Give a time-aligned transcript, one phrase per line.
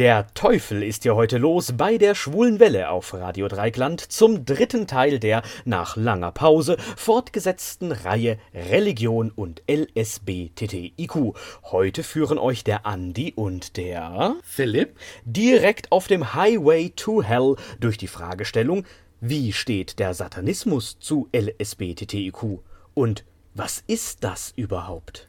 [0.00, 4.86] Der Teufel ist ja heute los bei der Schwulen Welle auf Radio Dreikland zum dritten
[4.86, 11.34] Teil der nach langer Pause fortgesetzten Reihe Religion und LSBTTIQ.
[11.64, 17.98] Heute führen euch der Andi und der Philipp direkt auf dem Highway to Hell durch
[17.98, 18.86] die Fragestellung,
[19.20, 22.60] wie steht der Satanismus zu LSBTTIQ
[22.94, 25.28] und was ist das überhaupt?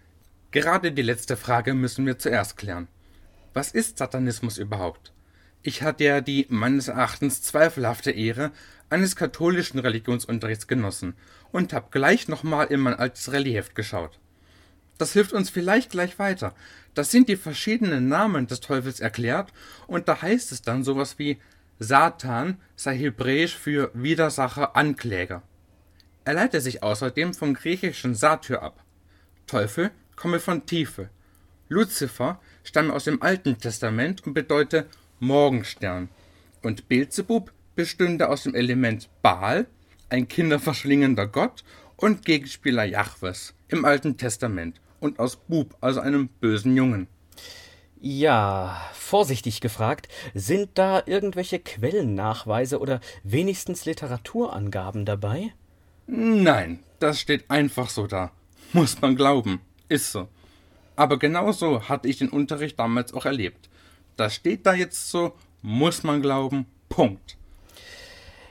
[0.51, 2.87] Gerade die letzte Frage müssen wir zuerst klären.
[3.53, 5.11] Was ist Satanismus überhaupt?
[5.61, 8.51] Ich hatte ja die meines Erachtens zweifelhafte Ehre
[8.89, 11.15] eines katholischen Religionsunterrichts genossen
[11.51, 14.19] und habe gleich nochmal in mein altes Relief geschaut.
[14.97, 16.53] Das hilft uns vielleicht gleich weiter.
[16.93, 19.51] Das sind die verschiedenen Namen des Teufels erklärt
[19.87, 21.39] und da heißt es dann sowas wie
[21.79, 25.41] Satan sei hebräisch für Widersacher, Ankläger.
[26.23, 28.83] Er leitet sich außerdem vom griechischen Satyr ab.
[29.47, 31.09] Teufel komme von Tiefe.
[31.67, 34.87] Luzifer stamme aus dem Alten Testament und bedeute
[35.19, 36.09] Morgenstern.
[36.61, 39.67] Und Beelzebub bestünde aus dem Element Baal,
[40.09, 41.63] ein kinderverschlingender Gott
[41.95, 47.07] und Gegenspieler Jahwes im Alten Testament und aus Bub, also einem bösen Jungen.
[47.99, 55.53] Ja, vorsichtig gefragt, sind da irgendwelche Quellennachweise oder wenigstens Literaturangaben dabei?
[56.07, 58.31] Nein, das steht einfach so da.
[58.73, 59.61] Muss man glauben.
[59.87, 60.27] Ist so.
[60.95, 63.69] Aber genau so hatte ich den Unterricht damals auch erlebt.
[64.17, 67.37] Das steht da jetzt so, muss man glauben, Punkt.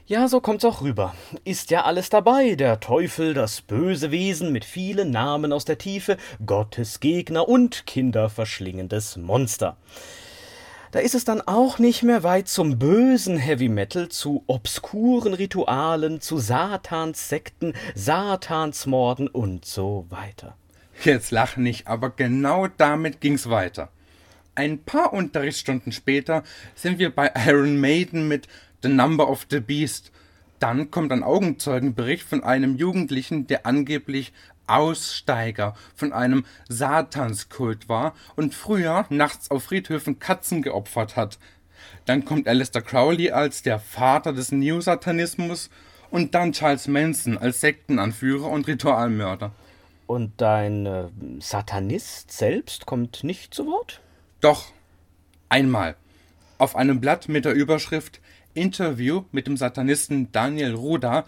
[0.07, 1.15] Ja, so kommt's auch rüber.
[1.45, 2.57] Ist ja alles dabei.
[2.57, 9.19] Der Teufel, das böse Wesen mit vielen Namen aus der Tiefe, Gottes Gegner und kinderverschlingendes
[9.19, 9.77] Monster.
[10.91, 16.21] Da ist es dann auch nicht mehr weit zum bösen Heavy Metal, zu obskuren Ritualen,
[16.21, 20.57] zu Satans Sekten, Satans Morden und so weiter.
[21.03, 23.89] Jetzt lach nicht, aber genau damit ging's weiter.
[24.55, 26.43] Ein paar Unterrichtsstunden später
[26.75, 28.49] sind wir bei Iron Maiden mit
[28.83, 30.13] The Number of the Beast.
[30.59, 34.35] Dann kommt ein Augenzeugenbericht von einem Jugendlichen, der angeblich
[34.67, 41.39] Aussteiger von einem Satanskult war und früher nachts auf Friedhöfen Katzen geopfert hat.
[42.05, 45.71] Dann kommt Alistair Crowley als der Vater des Neosatanismus
[46.11, 49.53] und dann Charles Manson als Sektenanführer und Ritualmörder.
[50.11, 51.05] Und dein äh,
[51.39, 54.01] Satanist selbst kommt nicht zu Wort?
[54.41, 54.65] Doch,
[55.49, 55.95] einmal.
[56.59, 58.21] Auf einem Blatt mit der Überschrift
[58.53, 61.27] Interview mit dem Satanisten Daniel Ruda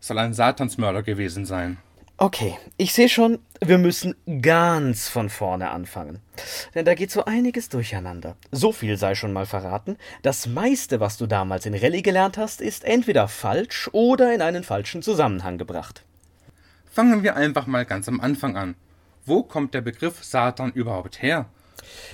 [0.00, 1.76] soll ein Satansmörder gewesen sein.
[2.16, 6.18] Okay, ich sehe schon, wir müssen ganz von vorne anfangen.
[6.74, 8.36] Denn da geht so einiges durcheinander.
[8.50, 9.96] So viel sei schon mal verraten.
[10.22, 14.64] Das meiste, was du damals in Rallye gelernt hast, ist entweder falsch oder in einen
[14.64, 16.03] falschen Zusammenhang gebracht.
[16.94, 18.76] Fangen wir einfach mal ganz am Anfang an.
[19.26, 21.46] Wo kommt der Begriff Satan überhaupt her?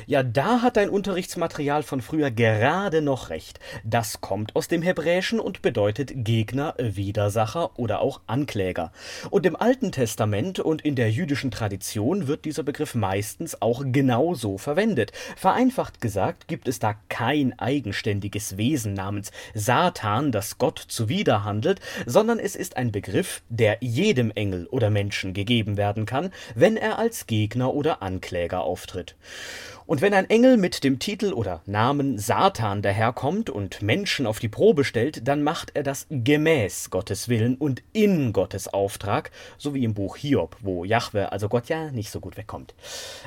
[0.07, 3.61] Ja, da hat dein Unterrichtsmaterial von früher gerade noch recht.
[3.85, 8.93] Das kommt aus dem Hebräischen und bedeutet Gegner, Widersacher oder auch Ankläger.
[9.31, 14.35] Und im Alten Testament und in der jüdischen Tradition wird dieser Begriff meistens auch genau
[14.35, 15.13] so verwendet.
[15.37, 22.57] Vereinfacht gesagt gibt es da kein eigenständiges Wesen namens Satan, das Gott zuwiderhandelt, sondern es
[22.57, 27.75] ist ein Begriff, der jedem Engel oder Menschen gegeben werden kann, wenn er als Gegner
[27.75, 29.17] oder Ankläger auftritt.
[29.87, 34.49] Und wenn ein Engel mit dem Titel oder Namen Satan daherkommt und Menschen auf die
[34.49, 39.85] Probe stellt, dann macht er das gemäß Gottes Willen und in Gottes Auftrag, so wie
[39.85, 42.75] im Buch Hiob, wo Jahwe, also Gott ja nicht so gut wegkommt.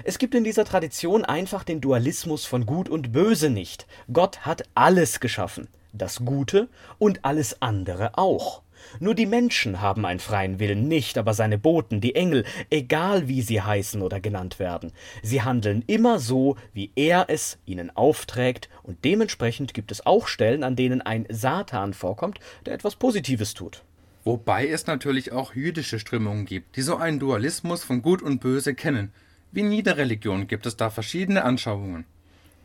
[0.04, 3.88] Es gibt in dieser Tradition einfach den Dualismus von Gut und Böse nicht.
[4.12, 8.62] Gott hat alles geschaffen, das Gute und alles andere auch.
[9.00, 13.42] Nur die Menschen haben einen freien Willen, nicht aber seine Boten, die Engel, egal wie
[13.42, 14.92] sie heißen oder genannt werden.
[15.22, 20.64] Sie handeln immer so, wie er es ihnen aufträgt, und dementsprechend gibt es auch Stellen,
[20.64, 23.84] an denen ein Satan vorkommt, der etwas Positives tut.
[24.24, 28.74] Wobei es natürlich auch jüdische Strömungen gibt, die so einen Dualismus von Gut und Böse
[28.74, 29.12] kennen.
[29.52, 32.06] Wie in jeder Religion gibt es da verschiedene Anschauungen.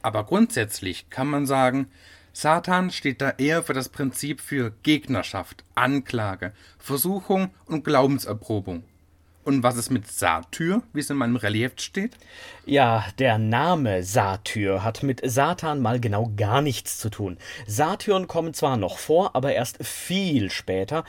[0.01, 1.89] Aber grundsätzlich kann man sagen,
[2.41, 8.85] Satan steht da eher für das Prinzip für Gegnerschaft, Anklage, Versuchung und Glaubenserprobung.
[9.43, 12.17] Und was ist mit Satyr, wie es in meinem Relief steht?
[12.65, 17.39] Ja, der Name Satyr hat mit Satan mal genau gar nichts zu tun.
[17.67, 21.03] Satyren kommen zwar noch vor, aber erst viel später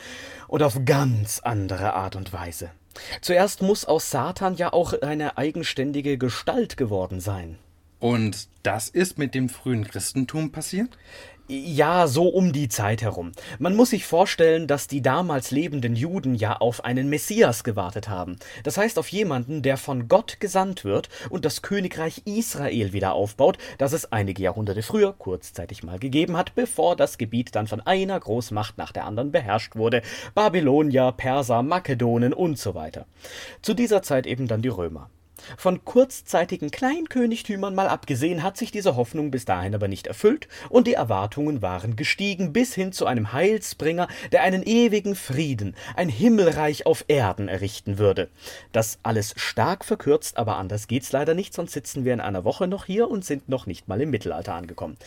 [0.47, 2.71] und auf ganz andere Art und Weise.
[3.21, 7.59] Zuerst muss aus Satan ja auch eine eigenständige Gestalt geworden sein.
[7.99, 10.97] Und das ist mit dem frühen Christentum passiert?
[11.51, 13.31] Ja, so um die Zeit herum.
[13.57, 18.37] Man muss sich vorstellen, dass die damals lebenden Juden ja auf einen Messias gewartet haben.
[18.63, 23.57] Das heißt auf jemanden, der von Gott gesandt wird und das Königreich Israel wieder aufbaut,
[23.79, 28.19] das es einige Jahrhunderte früher kurzzeitig mal gegeben hat, bevor das Gebiet dann von einer
[28.19, 30.03] Großmacht nach der anderen beherrscht wurde.
[30.35, 33.07] Babylonier, Perser, Makedonen und so weiter.
[33.63, 35.09] Zu dieser Zeit eben dann die Römer.
[35.57, 40.87] Von kurzzeitigen Kleinkönigtümern mal abgesehen, hat sich diese Hoffnung bis dahin aber nicht erfüllt, und
[40.87, 46.85] die Erwartungen waren gestiegen bis hin zu einem Heilsbringer, der einen ewigen Frieden, ein Himmelreich
[46.85, 48.29] auf Erden errichten würde.
[48.71, 52.67] Das alles stark verkürzt, aber anders geht's leider nicht, sonst sitzen wir in einer Woche
[52.67, 54.97] noch hier und sind noch nicht mal im Mittelalter angekommen.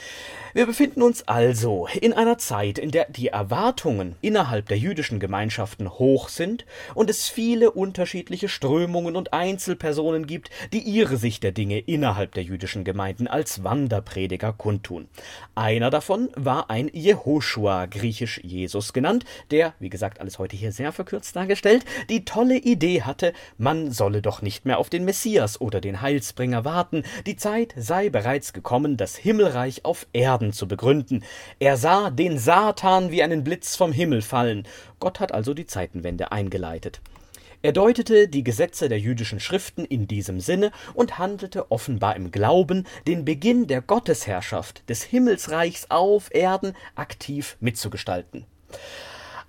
[0.55, 5.91] Wir befinden uns also in einer Zeit, in der die Erwartungen innerhalb der jüdischen Gemeinschaften
[5.91, 11.53] hoch sind und es viele unterschiedliche Strömungen und Einzelpersonen Personen gibt, die ihre Sicht der
[11.53, 15.09] Dinge innerhalb der jüdischen Gemeinden als Wanderprediger kundtun.
[15.55, 20.93] Einer davon war ein Jehoshua, griechisch Jesus genannt, der, wie gesagt, alles heute hier sehr
[20.93, 25.81] verkürzt dargestellt, die tolle Idee hatte, man solle doch nicht mehr auf den Messias oder
[25.81, 31.25] den Heilsbringer warten, die Zeit sei bereits gekommen, das Himmelreich auf Erden zu begründen.
[31.59, 34.67] Er sah den Satan wie einen Blitz vom Himmel fallen.
[35.01, 37.01] Gott hat also die Zeitenwende eingeleitet.
[37.65, 42.89] Er deutete die Gesetze der jüdischen Schriften in diesem Sinne und handelte offenbar im Glauben,
[43.07, 48.47] den Beginn der Gottesherrschaft des Himmelsreichs auf Erden aktiv mitzugestalten.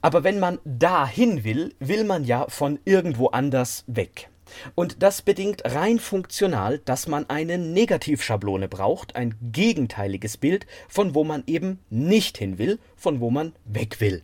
[0.04, 4.30] Aber wenn man dahin will, will man ja von irgendwo anders weg.
[4.76, 11.24] Und das bedingt rein funktional, dass man eine Negativschablone braucht, ein gegenteiliges Bild, von wo
[11.24, 14.24] man eben nicht hin will, von wo man weg will.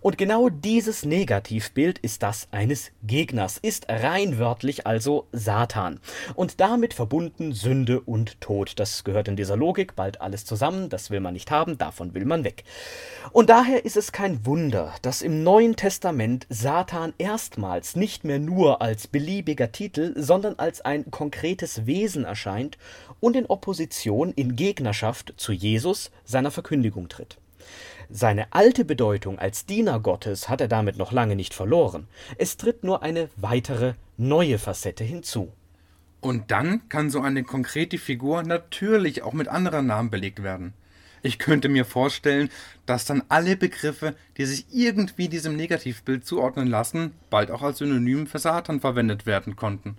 [0.00, 6.00] Und genau dieses Negativbild ist das eines Gegners, ist rein wörtlich also Satan.
[6.34, 8.74] Und damit verbunden Sünde und Tod.
[8.76, 12.24] Das gehört in dieser Logik bald alles zusammen, das will man nicht haben, davon will
[12.24, 12.64] man weg.
[13.32, 18.82] Und daher ist es kein Wunder, dass im Neuen Testament Satan erstmals nicht mehr nur
[18.82, 22.78] als beliebiger Titel, sondern als ein konkretes Wesen erscheint
[23.20, 27.38] und in Opposition, in Gegnerschaft zu Jesus, seiner Verkündigung tritt.
[28.10, 32.08] Seine alte Bedeutung als Diener Gottes hat er damit noch lange nicht verloren.
[32.38, 35.52] Es tritt nur eine weitere, neue Facette hinzu.
[36.20, 40.72] Und dann kann so eine konkrete Figur natürlich auch mit anderen Namen belegt werden.
[41.22, 42.48] Ich könnte mir vorstellen,
[42.86, 48.26] dass dann alle Begriffe, die sich irgendwie diesem Negativbild zuordnen lassen, bald auch als Synonym
[48.26, 49.96] für Satan verwendet werden konnten.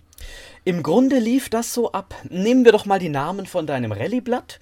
[0.66, 2.14] Im Grunde lief das so ab.
[2.30, 4.60] Nehmen wir doch mal die Namen von deinem Rallye-Blatt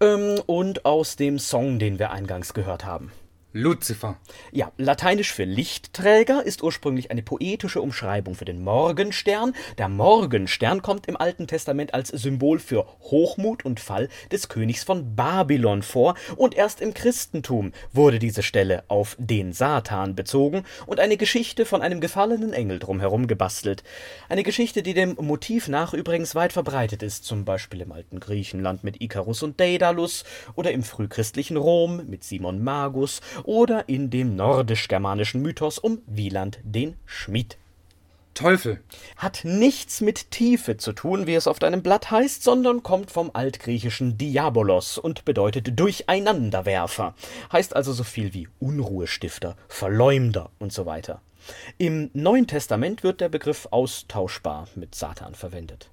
[0.00, 3.12] ähm, und aus dem Song, den wir eingangs gehört haben.
[3.52, 4.16] Luzifer.
[4.52, 9.54] Ja, lateinisch für Lichtträger ist ursprünglich eine poetische Umschreibung für den Morgenstern.
[9.76, 15.16] Der Morgenstern kommt im Alten Testament als Symbol für Hochmut und Fall des Königs von
[15.16, 21.16] Babylon vor und erst im Christentum wurde diese Stelle auf den Satan bezogen und eine
[21.16, 23.82] Geschichte von einem gefallenen Engel drumherum gebastelt.
[24.28, 28.84] Eine Geschichte, die dem Motiv nach übrigens weit verbreitet ist, zum Beispiel im alten Griechenland
[28.84, 30.22] mit Ikarus und Daedalus
[30.54, 36.96] oder im frühchristlichen Rom mit Simon Magus oder in dem nordisch-germanischen Mythos um Wieland den
[37.06, 37.56] Schmied.
[38.34, 38.80] Teufel.
[39.16, 43.30] Hat nichts mit Tiefe zu tun, wie es auf deinem Blatt heißt, sondern kommt vom
[43.34, 47.14] altgriechischen Diabolos und bedeutet Durcheinanderwerfer.
[47.52, 51.20] Heißt also so viel wie Unruhestifter, Verleumder und so weiter.
[51.78, 55.90] Im Neuen Testament wird der Begriff austauschbar mit Satan verwendet.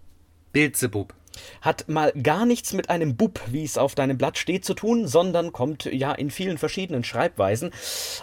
[0.53, 1.13] Beelzebub
[1.61, 5.07] hat mal gar nichts mit einem Bub, wie es auf deinem Blatt steht, zu tun,
[5.07, 7.71] sondern kommt ja in vielen verschiedenen Schreibweisen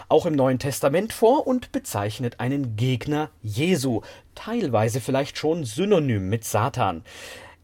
[0.09, 4.01] auch im Neuen Testament vor und bezeichnet einen Gegner Jesu,
[4.35, 7.03] teilweise vielleicht schon synonym mit Satan.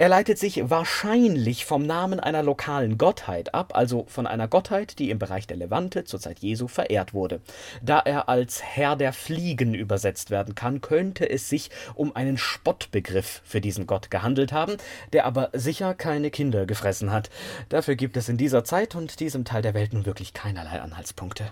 [0.01, 5.11] Er leitet sich wahrscheinlich vom Namen einer lokalen Gottheit ab, also von einer Gottheit, die
[5.11, 7.39] im Bereich der Levante zur Zeit Jesu verehrt wurde.
[7.83, 13.43] Da er als Herr der Fliegen übersetzt werden kann, könnte es sich um einen Spottbegriff
[13.45, 14.77] für diesen Gott gehandelt haben,
[15.13, 17.29] der aber sicher keine Kinder gefressen hat.
[17.69, 21.51] Dafür gibt es in dieser Zeit und diesem Teil der Welt nun wirklich keinerlei Anhaltspunkte.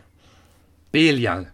[0.92, 1.52] Belial.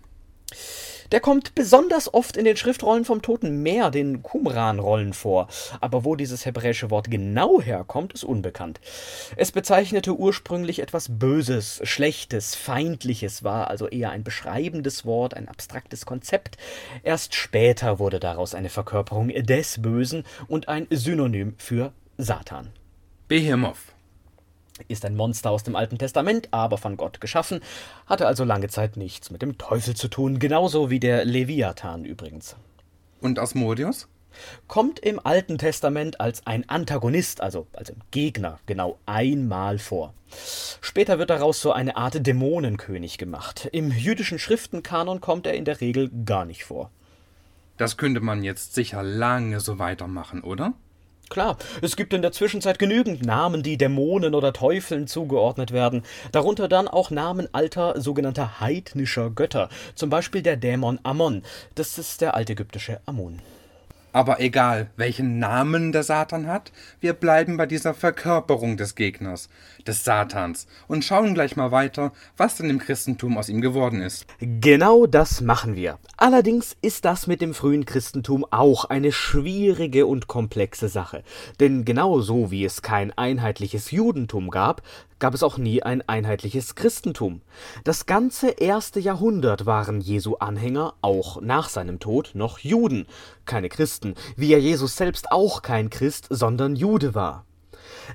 [1.11, 5.47] Der kommt besonders oft in den Schriftrollen vom Toten Meer, den Qumran-Rollen vor.
[5.81, 8.79] Aber wo dieses hebräische Wort genau herkommt, ist unbekannt.
[9.35, 16.05] Es bezeichnete ursprünglich etwas Böses, Schlechtes, Feindliches, war also eher ein beschreibendes Wort, ein abstraktes
[16.05, 16.57] Konzept.
[17.03, 22.69] Erst später wurde daraus eine Verkörperung des Bösen und ein Synonym für Satan.
[23.27, 23.94] Behemoth
[24.87, 27.61] ist ein Monster aus dem Alten Testament, aber von Gott geschaffen,
[28.07, 32.55] hatte also lange Zeit nichts mit dem Teufel zu tun, genauso wie der Leviathan übrigens.
[33.21, 34.07] Und Asmodeus?
[34.67, 40.13] kommt im Alten Testament als ein Antagonist, also als ein Gegner, genau einmal vor.
[40.81, 43.69] Später wird daraus so eine Art Dämonenkönig gemacht.
[43.71, 46.91] Im jüdischen Schriftenkanon kommt er in der Regel gar nicht vor.
[47.77, 50.73] Das könnte man jetzt sicher lange so weitermachen, oder?
[51.29, 56.67] Klar, es gibt in der Zwischenzeit genügend Namen, die Dämonen oder Teufeln zugeordnet werden, darunter
[56.67, 62.35] dann auch Namen alter sogenannter heidnischer Götter, zum Beispiel der Dämon Ammon, das ist der
[62.35, 63.39] altägyptische Amun.
[64.15, 69.49] Aber egal, welchen Namen der Satan hat, wir bleiben bei dieser Verkörperung des Gegners,
[69.85, 74.25] des Satans, und schauen gleich mal weiter, was denn im Christentum aus ihm geworden ist.
[74.39, 75.99] Genau das machen wir.
[76.15, 81.21] Allerdings ist das mit dem frühen Christentum auch eine schwierige und komplexe Sache.
[81.59, 84.81] Denn genauso wie es kein einheitliches Judentum gab,
[85.25, 87.41] gab es auch nie ein einheitliches Christentum.
[87.83, 93.07] Das ganze erste Jahrhundert waren Jesu Anhänger, auch nach seinem Tod, noch Juden,
[93.45, 97.43] keine Christen, wie ja Jesus selbst auch kein Christ, sondern Jude war.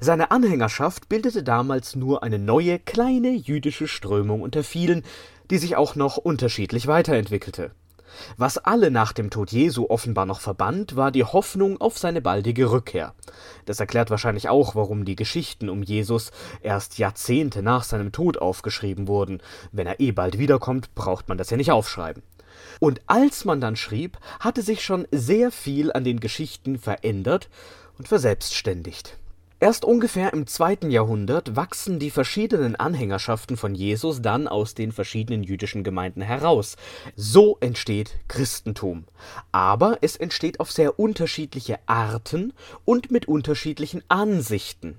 [0.01, 5.03] Seine Anhängerschaft bildete damals nur eine neue, kleine jüdische Strömung unter vielen,
[5.51, 7.73] die sich auch noch unterschiedlich weiterentwickelte.
[8.37, 12.71] Was alle nach dem Tod Jesu offenbar noch verband, war die Hoffnung auf seine baldige
[12.71, 13.15] Rückkehr.
[13.67, 16.31] Das erklärt wahrscheinlich auch, warum die Geschichten um Jesus
[16.63, 19.43] erst Jahrzehnte nach seinem Tod aufgeschrieben wurden.
[19.73, 22.23] Wenn er eh bald wiederkommt, braucht man das ja nicht aufschreiben.
[22.79, 27.49] Und als man dann schrieb, hatte sich schon sehr viel an den Geschichten verändert
[27.99, 29.20] und verselbstständigt.
[29.63, 35.43] Erst ungefähr im zweiten Jahrhundert wachsen die verschiedenen Anhängerschaften von Jesus dann aus den verschiedenen
[35.43, 36.77] jüdischen Gemeinden heraus.
[37.15, 39.05] So entsteht Christentum.
[39.53, 42.55] Aber es entsteht auf sehr unterschiedliche Arten
[42.87, 44.99] und mit unterschiedlichen Ansichten.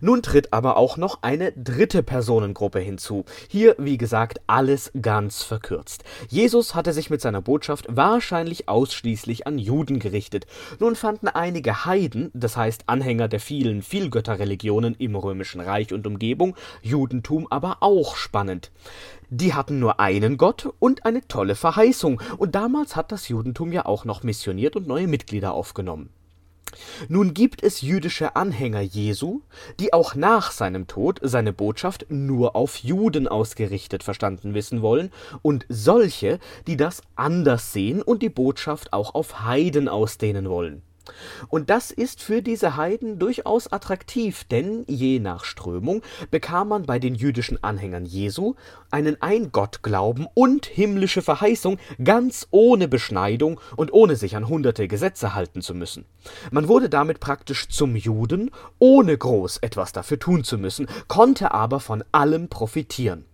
[0.00, 3.24] Nun tritt aber auch noch eine dritte Personengruppe hinzu.
[3.48, 6.04] Hier, wie gesagt, alles ganz verkürzt.
[6.28, 10.46] Jesus hatte sich mit seiner Botschaft wahrscheinlich ausschließlich an Juden gerichtet.
[10.78, 16.56] Nun fanden einige Heiden, das heißt Anhänger der vielen Vielgötterreligionen im römischen Reich und Umgebung,
[16.82, 18.70] Judentum aber auch spannend.
[19.30, 23.86] Die hatten nur einen Gott und eine tolle Verheißung, und damals hat das Judentum ja
[23.86, 26.10] auch noch missioniert und neue Mitglieder aufgenommen.
[27.08, 29.40] Nun gibt es jüdische Anhänger Jesu,
[29.80, 35.10] die auch nach seinem Tod seine Botschaft nur auf Juden ausgerichtet verstanden wissen wollen,
[35.42, 40.82] und solche, die das anders sehen und die Botschaft auch auf Heiden ausdehnen wollen
[41.48, 46.98] und das ist für diese Heiden durchaus attraktiv, denn je nach Strömung bekam man bei
[46.98, 48.54] den jüdischen Anhängern Jesu
[48.90, 55.62] einen Eingottglauben und himmlische Verheißung ganz ohne Beschneidung und ohne sich an hunderte Gesetze halten
[55.62, 56.04] zu müssen.
[56.50, 61.80] Man wurde damit praktisch zum Juden, ohne groß etwas dafür tun zu müssen, konnte aber
[61.80, 63.24] von allem profitieren.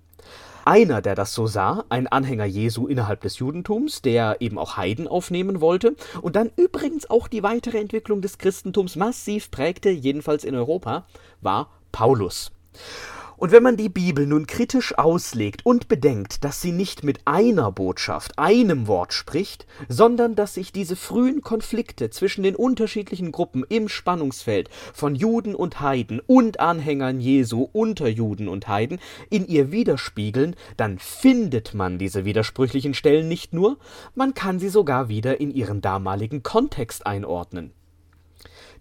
[0.64, 5.08] Einer, der das so sah, ein Anhänger Jesu innerhalb des Judentums, der eben auch Heiden
[5.08, 10.54] aufnehmen wollte und dann übrigens auch die weitere Entwicklung des Christentums massiv prägte, jedenfalls in
[10.54, 11.06] Europa,
[11.40, 12.52] war Paulus.
[13.40, 17.72] Und wenn man die Bibel nun kritisch auslegt und bedenkt, dass sie nicht mit einer
[17.72, 23.88] Botschaft, einem Wort spricht, sondern dass sich diese frühen Konflikte zwischen den unterschiedlichen Gruppen im
[23.88, 28.98] Spannungsfeld von Juden und Heiden und Anhängern Jesu unter Juden und Heiden
[29.30, 33.78] in ihr widerspiegeln, dann findet man diese widersprüchlichen Stellen nicht nur,
[34.14, 37.72] man kann sie sogar wieder in ihren damaligen Kontext einordnen.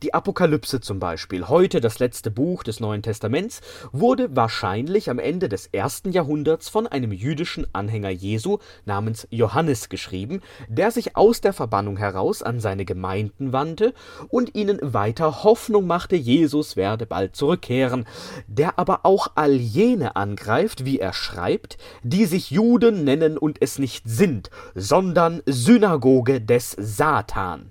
[0.01, 3.59] Die Apokalypse zum Beispiel, heute das letzte Buch des Neuen Testaments,
[3.91, 10.39] wurde wahrscheinlich am Ende des ersten Jahrhunderts von einem jüdischen Anhänger Jesu namens Johannes geschrieben,
[10.69, 13.93] der sich aus der Verbannung heraus an seine Gemeinden wandte
[14.29, 18.05] und ihnen weiter Hoffnung machte, Jesus werde bald zurückkehren,
[18.47, 23.79] der aber auch all jene angreift, wie er schreibt, die sich Juden nennen und es
[23.79, 27.69] nicht sind, sondern Synagoge des Satan.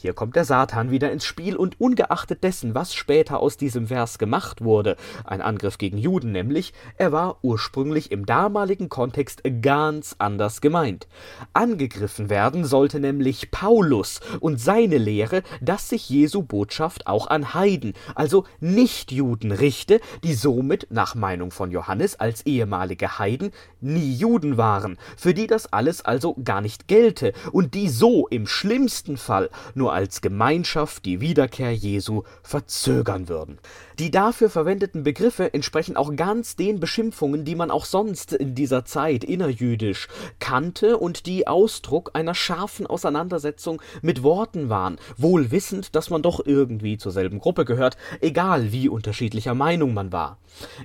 [0.00, 4.18] Hier kommt der Satan wieder ins Spiel und ungeachtet dessen, was später aus diesem Vers
[4.18, 10.60] gemacht wurde, ein Angriff gegen Juden nämlich, er war ursprünglich im damaligen Kontext ganz anders
[10.60, 11.08] gemeint.
[11.52, 17.94] Angegriffen werden sollte nämlich Paulus und seine Lehre, dass sich Jesu Botschaft auch an Heiden,
[18.14, 24.98] also Nichtjuden richte, die somit nach Meinung von Johannes als ehemalige Heiden nie Juden waren,
[25.16, 29.92] für die das alles also gar nicht gelte und die so im schlimmsten Fall nur
[29.92, 33.58] als Gemeinschaft die Wiederkehr Jesu verzögern würden.
[33.98, 38.84] Die dafür verwendeten Begriffe entsprechen auch ganz den Beschimpfungen, die man auch sonst in dieser
[38.84, 40.06] Zeit innerjüdisch
[40.38, 46.40] kannte und die Ausdruck einer scharfen Auseinandersetzung mit Worten waren, wohl wissend, dass man doch
[46.44, 50.38] irgendwie zur selben Gruppe gehört, egal wie unterschiedlicher Meinung man war.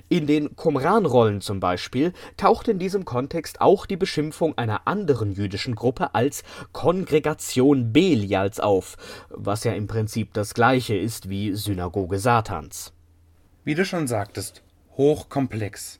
[0.08, 5.74] In den Qumran-Rollen zum Beispiel taucht in diesem Kontext auch die Beschimpfung einer anderen jüdischen
[5.74, 8.98] Gruppe als Kongregation Belials auf,
[9.30, 12.92] was ja im Prinzip das gleiche ist wie Synagoge Satans.
[13.64, 14.62] Wie du schon sagtest,
[14.98, 15.98] hochkomplex.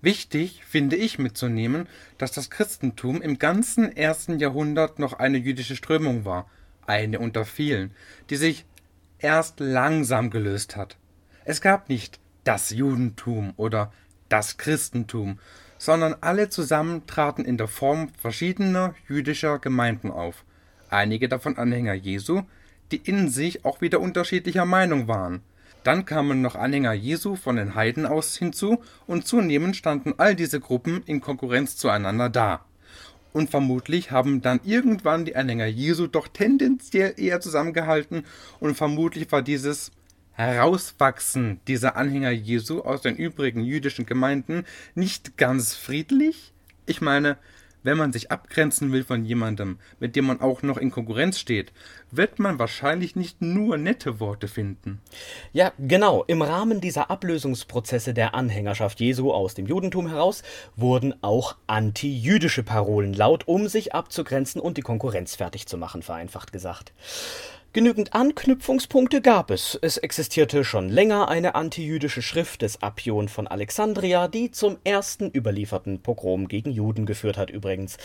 [0.00, 1.86] Wichtig finde ich mitzunehmen,
[2.18, 6.50] dass das Christentum im ganzen ersten Jahrhundert noch eine jüdische Strömung war,
[6.84, 7.92] eine unter vielen,
[8.28, 8.66] die sich
[9.20, 10.96] erst langsam gelöst hat.
[11.44, 13.92] Es gab nicht das Judentum oder
[14.28, 15.38] das Christentum,
[15.84, 20.42] sondern alle zusammen traten in der Form verschiedener jüdischer Gemeinden auf,
[20.88, 22.40] einige davon Anhänger Jesu,
[22.90, 25.42] die in sich auch wieder unterschiedlicher Meinung waren.
[25.82, 30.58] Dann kamen noch Anhänger Jesu von den Heiden aus hinzu und zunehmend standen all diese
[30.58, 32.64] Gruppen in Konkurrenz zueinander da.
[33.34, 38.24] Und vermutlich haben dann irgendwann die Anhänger Jesu doch tendenziell eher zusammengehalten
[38.58, 39.90] und vermutlich war dieses
[40.34, 44.64] Herauswachsen dieser Anhänger Jesu aus den übrigen jüdischen Gemeinden
[44.94, 46.52] nicht ganz friedlich?
[46.86, 47.38] Ich meine,
[47.84, 51.72] wenn man sich abgrenzen will von jemandem, mit dem man auch noch in Konkurrenz steht,
[52.10, 55.00] wird man wahrscheinlich nicht nur nette Worte finden.
[55.52, 56.24] Ja, genau.
[56.26, 60.42] Im Rahmen dieser Ablösungsprozesse der Anhängerschaft Jesu aus dem Judentum heraus
[60.76, 66.52] wurden auch antijüdische Parolen laut, um sich abzugrenzen und die Konkurrenz fertig zu machen, vereinfacht
[66.52, 66.92] gesagt.
[67.74, 69.76] Genügend Anknüpfungspunkte gab es.
[69.82, 76.00] Es existierte schon länger eine antijüdische Schrift des Appion von Alexandria, die zum ersten überlieferten
[76.00, 77.96] Pogrom gegen Juden geführt hat übrigens,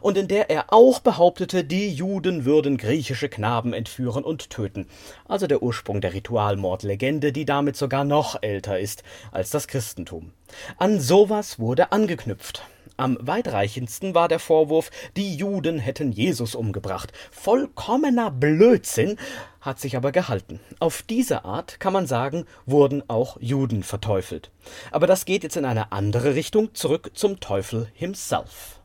[0.00, 4.86] und in der er auch behauptete, die Juden würden griechische Knaben entführen und töten.
[5.26, 10.32] Also der Ursprung der Ritualmordlegende, die damit sogar noch älter ist als das Christentum.
[10.78, 12.62] An sowas wurde angeknüpft.
[12.98, 17.12] Am weitreichendsten war der Vorwurf, die Juden hätten Jesus umgebracht.
[17.30, 19.16] Vollkommener Blödsinn,
[19.60, 20.58] hat sich aber gehalten.
[20.80, 24.50] Auf diese Art, kann man sagen, wurden auch Juden verteufelt.
[24.90, 28.80] Aber das geht jetzt in eine andere Richtung, zurück zum Teufel himself.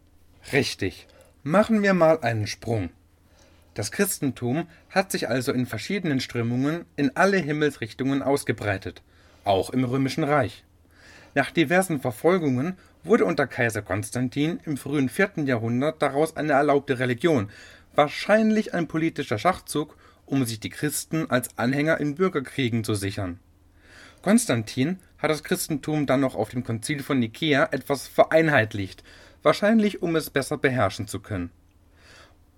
[0.52, 1.08] Richtig.
[1.42, 2.92] Machen wir mal einen Sprung.
[3.74, 9.02] Das Christentum hat sich also in verschiedenen Strömungen in alle Himmelsrichtungen ausgebreitet,
[9.44, 10.64] auch im römischen Reich.
[11.34, 15.44] Nach diversen Verfolgungen wurde unter Kaiser Konstantin im frühen 4.
[15.46, 17.50] Jahrhundert daraus eine erlaubte Religion,
[17.96, 23.40] wahrscheinlich ein politischer Schachzug, um sich die Christen als Anhänger in Bürgerkriegen zu sichern.
[24.22, 29.04] Konstantin hat das Christentum dann noch auf dem Konzil von Nikäa etwas vereinheitlicht,
[29.42, 31.52] wahrscheinlich um es besser beherrschen zu können.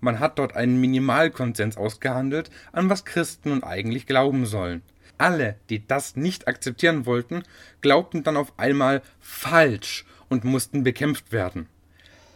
[0.00, 4.82] Man hat dort einen Minimalkonsens ausgehandelt, an was Christen nun eigentlich glauben sollen.
[5.18, 7.42] Alle, die das nicht akzeptieren wollten,
[7.80, 11.68] glaubten dann auf einmal falsch und mussten bekämpft werden.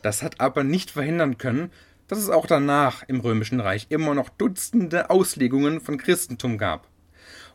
[0.02, 1.70] Das hat aber nicht verhindern können,
[2.08, 6.88] dass es auch danach im Römischen Reich immer noch Dutzende Auslegungen von Christentum gab.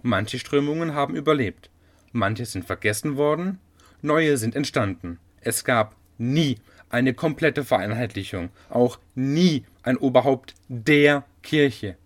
[0.02, 1.70] Manche Strömungen haben überlebt,
[2.12, 3.60] manche sind vergessen worden,
[4.02, 5.20] neue sind entstanden.
[5.42, 6.58] Es gab nie
[6.90, 11.98] eine komplette Vereinheitlichung, auch nie ein Oberhaupt der Kirche.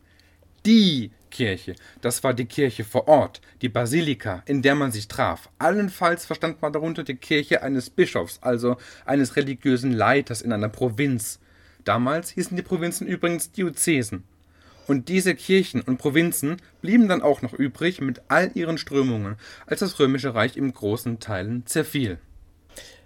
[0.65, 1.75] Die Kirche.
[2.01, 5.49] Das war die Kirche vor Ort, die Basilika, in der man sich traf.
[5.57, 11.39] Allenfalls verstand man darunter die Kirche eines Bischofs, also eines religiösen Leiters in einer Provinz.
[11.83, 14.23] Damals hießen die Provinzen übrigens Diözesen.
[14.87, 19.35] Und diese Kirchen und Provinzen blieben dann auch noch übrig mit all ihren Strömungen,
[19.67, 22.17] als das römische Reich im großen Teilen zerfiel.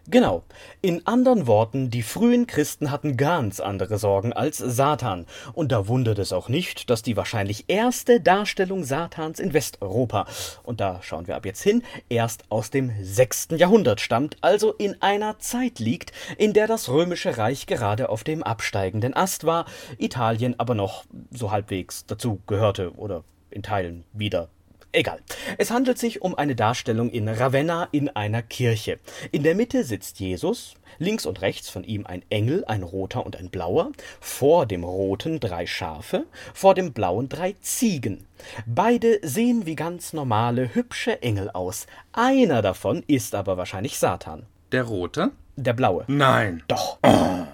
[0.10, 0.44] Genau.
[0.82, 5.26] In anderen Worten, die frühen Christen hatten ganz andere Sorgen als Satan.
[5.54, 10.26] Und da wundert es auch nicht, dass die wahrscheinlich erste Darstellung Satans in Westeuropa,
[10.64, 15.02] und da schauen wir ab jetzt hin, erst aus dem sechsten Jahrhundert stammt, also in
[15.02, 19.66] einer Zeit liegt, in der das römische Reich gerade auf dem absteigenden Ast war,
[19.98, 24.50] Italien aber noch so halbwegs dazu gehörte oder in Teilen wieder
[24.96, 25.22] Egal.
[25.58, 29.00] Es handelt sich um eine Darstellung in Ravenna in einer Kirche.
[29.32, 33.36] In der Mitte sitzt Jesus, links und rechts von ihm ein Engel, ein roter und
[33.36, 38.28] ein blauer, vor dem roten drei Schafe, vor dem blauen drei Ziegen.
[38.68, 41.88] Beide sehen wie ganz normale, hübsche Engel aus.
[42.12, 44.46] Einer davon ist aber wahrscheinlich Satan.
[44.72, 45.32] Der rote?
[45.56, 46.06] Der blaue.
[46.08, 46.62] Nein.
[46.68, 47.00] Doch.
[47.02, 47.46] Oh.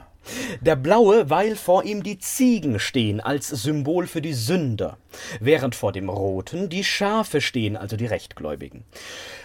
[0.61, 4.97] Der blaue, weil vor ihm die Ziegen stehen als Symbol für die Sünder,
[5.39, 8.83] während vor dem roten die Schafe stehen, also die Rechtgläubigen.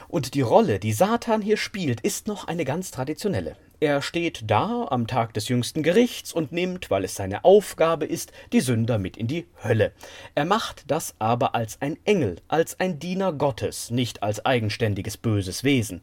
[0.08, 3.56] Und die Rolle, die Satan hier spielt, ist noch eine ganz traditionelle.
[3.80, 8.32] Er steht da am Tag des jüngsten Gerichts und nimmt, weil es seine Aufgabe ist,
[8.52, 9.92] die Sünder mit in die Hölle.
[10.34, 15.64] Er macht das aber als ein Engel, als ein Diener Gottes, nicht als eigenständiges böses
[15.64, 16.02] Wesen.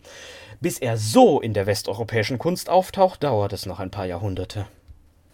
[0.60, 4.68] Bis er so in der westeuropäischen Kunst auftaucht, dauert es noch ein paar Jahrhunderte.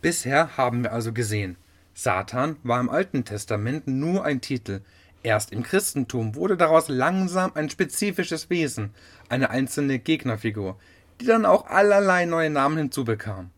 [0.02, 1.58] Bisher haben wir also gesehen,
[1.94, 4.82] Satan war im Alten Testament nur ein Titel.
[5.24, 8.94] Erst im Christentum wurde daraus langsam ein spezifisches Wesen,
[9.30, 10.78] eine einzelne Gegnerfigur,
[11.20, 13.52] die dann auch allerlei neue Namen hinzubekam.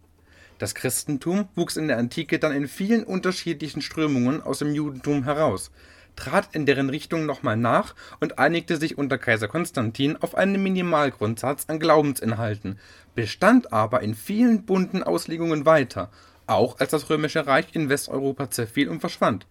[0.57, 5.71] Das Christentum wuchs in der Antike dann in vielen unterschiedlichen Strömungen aus dem Judentum heraus,
[6.15, 11.65] trat in deren Richtung nochmal nach und einigte sich unter Kaiser Konstantin auf einen Minimalgrundsatz
[11.67, 12.77] an Glaubensinhalten,
[13.15, 16.09] bestand aber in vielen bunten Auslegungen weiter
[16.49, 19.45] auch als das Römische Reich in Westeuropa zerfiel und verschwand.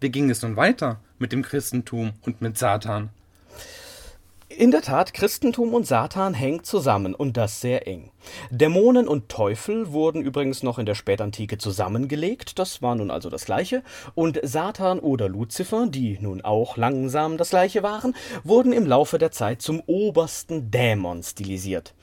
[0.00, 3.10] Wie ging es nun weiter mit dem Christentum und mit Satan?
[4.56, 8.10] In der Tat, Christentum und Satan hängen zusammen und das sehr eng.
[8.50, 13.44] Dämonen und Teufel wurden übrigens noch in der Spätantike zusammengelegt, das war nun also das
[13.44, 13.84] gleiche,
[14.16, 19.30] und Satan oder Luzifer, die nun auch langsam das gleiche waren, wurden im Laufe der
[19.30, 21.94] Zeit zum obersten Dämon stilisiert.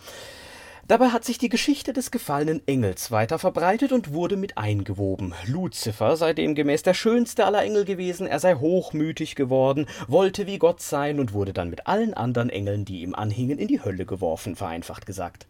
[0.88, 5.34] Dabei hat sich die Geschichte des gefallenen Engels weiter verbreitet und wurde mit eingewoben.
[5.46, 10.80] Luzifer sei demgemäß der schönste aller Engel gewesen, er sei hochmütig geworden, wollte wie Gott
[10.80, 14.56] sein und wurde dann mit allen anderen Engeln, die ihm anhingen, in die Hölle geworfen,
[14.56, 15.46] vereinfacht gesagt.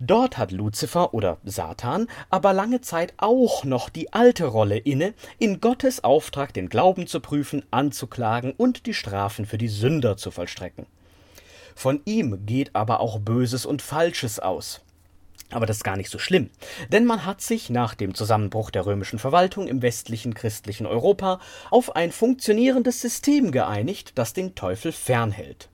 [0.00, 5.60] Dort hat Luzifer oder Satan aber lange Zeit auch noch die alte Rolle inne, in
[5.60, 10.86] Gottes Auftrag den Glauben zu prüfen, anzuklagen und die Strafen für die Sünder zu vollstrecken.
[11.74, 14.80] Von ihm geht aber auch Böses und Falsches aus.
[15.50, 16.50] Aber das ist gar nicht so schlimm,
[16.90, 21.38] denn man hat sich nach dem Zusammenbruch der römischen Verwaltung im westlichen christlichen Europa
[21.70, 25.68] auf ein funktionierendes System geeinigt, das den Teufel fernhält.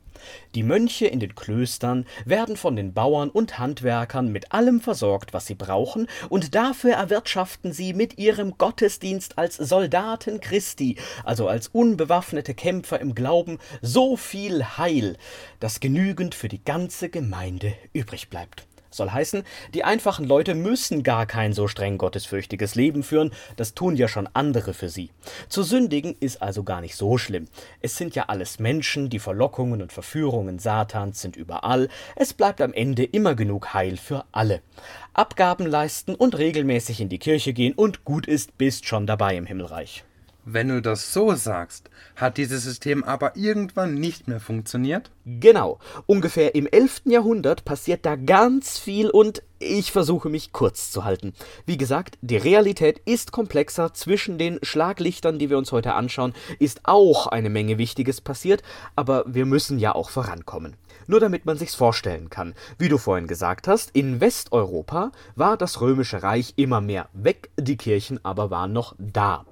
[0.54, 5.46] Die Mönche in den Klöstern werden von den Bauern und Handwerkern mit allem versorgt, was
[5.46, 12.54] sie brauchen, und dafür erwirtschaften sie mit ihrem Gottesdienst als Soldaten Christi, also als unbewaffnete
[12.54, 15.16] Kämpfer im Glauben, so viel Heil,
[15.60, 18.66] dass genügend für die ganze Gemeinde übrig bleibt.
[18.90, 23.96] Soll heißen, die einfachen Leute müssen gar kein so streng gottesfürchtiges Leben führen, das tun
[23.96, 25.10] ja schon andere für sie.
[25.48, 27.46] Zu sündigen ist also gar nicht so schlimm.
[27.80, 32.72] Es sind ja alles Menschen, die Verlockungen und Verführungen Satans sind überall, es bleibt am
[32.72, 34.60] Ende immer genug Heil für alle.
[35.14, 39.46] Abgaben leisten und regelmäßig in die Kirche gehen und gut ist, bist schon dabei im
[39.46, 40.04] Himmelreich.
[40.52, 45.12] Wenn du das so sagst, hat dieses System aber irgendwann nicht mehr funktioniert?
[45.24, 45.78] Genau.
[46.06, 47.02] Ungefähr im 11.
[47.04, 51.34] Jahrhundert passiert da ganz viel und ich versuche mich kurz zu halten.
[51.66, 53.92] Wie gesagt, die Realität ist komplexer.
[53.92, 58.62] Zwischen den Schlaglichtern, die wir uns heute anschauen, ist auch eine Menge Wichtiges passiert,
[58.96, 60.76] aber wir müssen ja auch vorankommen.
[61.06, 62.54] Nur damit man sich's vorstellen kann.
[62.78, 67.76] Wie du vorhin gesagt hast, in Westeuropa war das römische Reich immer mehr weg, die
[67.76, 69.44] Kirchen aber waren noch da.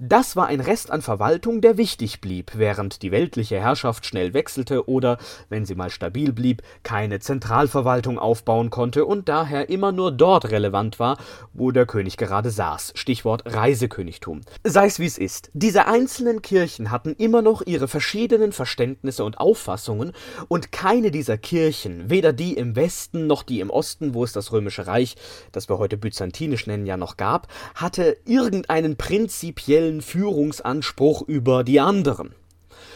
[0.00, 4.88] Das war ein Rest an Verwaltung, der wichtig blieb, während die weltliche Herrschaft schnell wechselte
[4.88, 10.50] oder, wenn sie mal stabil blieb, keine Zentralverwaltung aufbauen konnte und daher immer nur dort
[10.50, 11.18] relevant war,
[11.52, 12.92] wo der König gerade saß.
[12.94, 14.40] Stichwort Reisekönigtum.
[14.64, 15.50] Sei's wie's ist.
[15.52, 20.12] Diese einzelnen Kirchen hatten immer noch ihre verschiedenen Verständnisse und Auffassungen
[20.48, 24.32] und kein keine dieser Kirchen, weder die im Westen noch die im Osten, wo es
[24.32, 25.16] das Römische Reich,
[25.50, 32.34] das wir heute byzantinisch nennen, ja noch gab, hatte irgendeinen prinzipiellen Führungsanspruch über die anderen.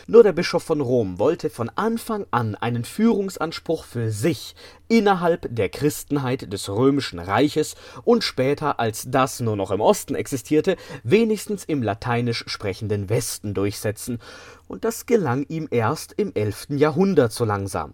[0.09, 4.55] Nur der Bischof von Rom wollte von Anfang an einen Führungsanspruch für sich
[4.87, 10.77] innerhalb der Christenheit des römischen Reiches und später, als das nur noch im Osten existierte,
[11.03, 14.21] wenigstens im lateinisch sprechenden Westen durchsetzen,
[14.69, 17.93] und das gelang ihm erst im elften Jahrhundert so langsam.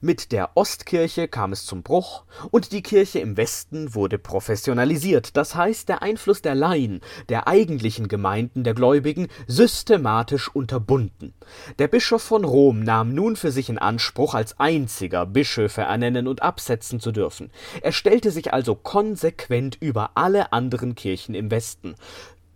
[0.00, 5.54] Mit der Ostkirche kam es zum Bruch und die Kirche im Westen wurde professionalisiert, das
[5.54, 11.34] heißt der Einfluss der Laien, der eigentlichen Gemeinden der Gläubigen, systematisch unterbunden.
[11.78, 16.42] Der Bischof von Rom nahm nun für sich in Anspruch, als einziger Bischöfe ernennen und
[16.42, 17.50] absetzen zu dürfen.
[17.82, 21.94] Er stellte sich also konsequent über alle anderen Kirchen im Westen.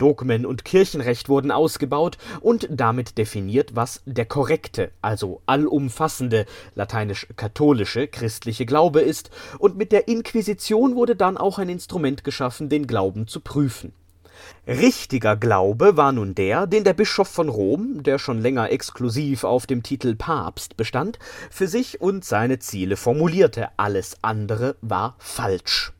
[0.03, 8.09] Dogmen und Kirchenrecht wurden ausgebaut und damit definiert, was der korrekte, also allumfassende, lateinisch katholische
[8.09, 13.29] christliche Glaube ist, und mit der Inquisition wurde dann auch ein Instrument geschaffen, den Glauben
[13.29, 13.93] zu prüfen.
[14.67, 19.69] Richtiger Glaube war nun der, den der Bischof von Rom, der schon länger exklusiv auf
[19.69, 25.93] dem Titel Papst bestand, für sich und seine Ziele formulierte, alles andere war falsch.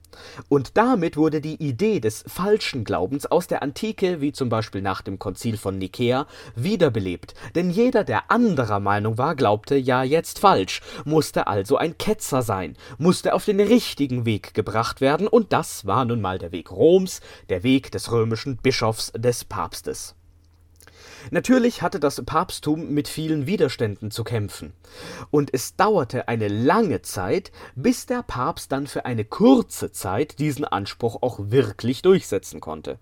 [0.49, 5.03] Und damit wurde die Idee des falschen Glaubens aus der Antike, wie zum Beispiel nach
[5.03, 7.35] dem Konzil von Nikäa, wiederbelebt.
[7.55, 12.77] Denn jeder, der anderer Meinung war, glaubte ja jetzt falsch, musste also ein Ketzer sein,
[12.99, 17.21] musste auf den richtigen Weg gebracht werden, und das war nun mal der Weg Roms,
[17.49, 20.15] der Weg des römischen Bischofs des Papstes.
[21.31, 24.73] Natürlich hatte das Papsttum mit vielen Widerständen zu kämpfen,
[25.31, 30.65] und es dauerte eine lange Zeit, bis der Papst dann für eine kurze Zeit diesen
[30.65, 32.99] Anspruch auch wirklich durchsetzen konnte.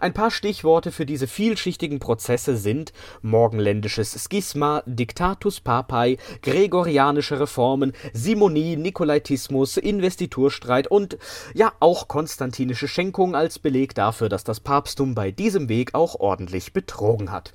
[0.00, 8.76] Ein paar Stichworte für diese vielschichtigen Prozesse sind morgenländisches Schisma, Dictatus Papae, gregorianische Reformen, Simonie,
[8.76, 11.18] Nikolaitismus, Investiturstreit und
[11.54, 16.72] ja auch konstantinische Schenkung als Beleg dafür, dass das Papsttum bei diesem Weg auch ordentlich
[16.72, 17.54] betrogen hat.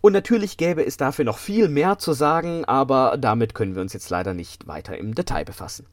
[0.00, 3.92] Und natürlich gäbe es dafür noch viel mehr zu sagen, aber damit können wir uns
[3.92, 5.86] jetzt leider nicht weiter im Detail befassen.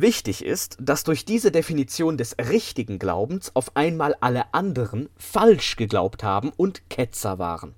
[0.00, 6.22] Wichtig ist, dass durch diese Definition des richtigen Glaubens auf einmal alle anderen falsch geglaubt
[6.22, 7.74] haben und Ketzer waren.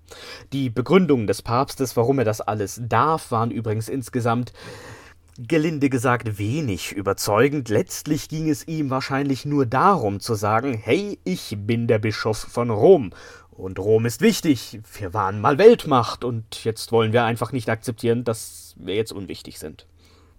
[0.52, 4.52] Die Begründungen des Papstes, warum er das alles darf, waren übrigens insgesamt
[5.38, 7.70] gelinde gesagt wenig überzeugend.
[7.70, 12.68] Letztlich ging es ihm wahrscheinlich nur darum zu sagen, hey, ich bin der Bischof von
[12.68, 13.12] Rom
[13.50, 14.80] und Rom ist wichtig.
[14.98, 19.58] Wir waren mal Weltmacht und jetzt wollen wir einfach nicht akzeptieren, dass wir jetzt unwichtig
[19.58, 19.86] sind.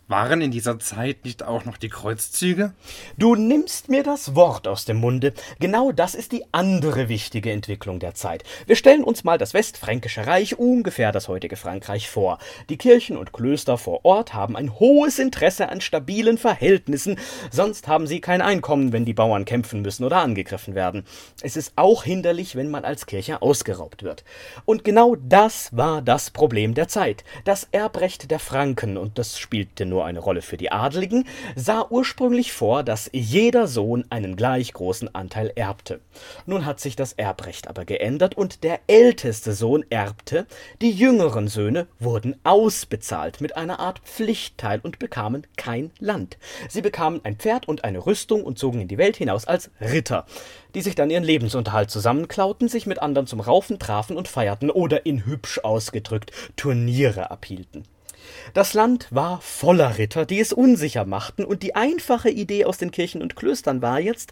[0.07, 2.73] Waren in dieser Zeit nicht auch noch die Kreuzzüge?
[3.17, 5.33] Du nimmst mir das Wort aus dem Munde.
[5.61, 8.43] Genau das ist die andere wichtige Entwicklung der Zeit.
[8.67, 12.39] Wir stellen uns mal das Westfränkische Reich, ungefähr das heutige Frankreich, vor.
[12.69, 17.17] Die Kirchen und Klöster vor Ort haben ein hohes Interesse an stabilen Verhältnissen,
[17.49, 21.05] sonst haben sie kein Einkommen, wenn die Bauern kämpfen müssen oder angegriffen werden.
[21.41, 24.25] Es ist auch hinderlich, wenn man als Kirche ausgeraubt wird.
[24.65, 27.23] Und genau das war das Problem der Zeit.
[27.45, 31.85] Das Erbrecht der Franken, und das spielte nur nur eine Rolle für die Adeligen, sah
[31.87, 35.99] ursprünglich vor, dass jeder Sohn einen gleich großen Anteil erbte.
[36.47, 40.47] Nun hat sich das Erbrecht aber geändert und der älteste Sohn erbte,
[40.81, 46.37] die jüngeren Söhne wurden ausbezahlt mit einer Art Pflichtteil und bekamen kein Land.
[46.69, 50.25] Sie bekamen ein Pferd und eine Rüstung und zogen in die Welt hinaus als Ritter,
[50.73, 55.05] die sich dann ihren Lebensunterhalt zusammenklauten, sich mit anderen zum Raufen trafen und feierten oder
[55.05, 57.83] in hübsch ausgedrückt Turniere abhielten.
[58.53, 62.91] Das Land war voller Ritter, die es unsicher machten, und die einfache Idee aus den
[62.91, 64.31] Kirchen und Klöstern war jetzt,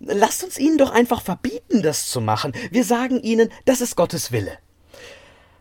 [0.00, 2.52] lasst uns ihnen doch einfach verbieten, das zu machen.
[2.70, 4.58] Wir sagen ihnen, das ist Gottes Wille.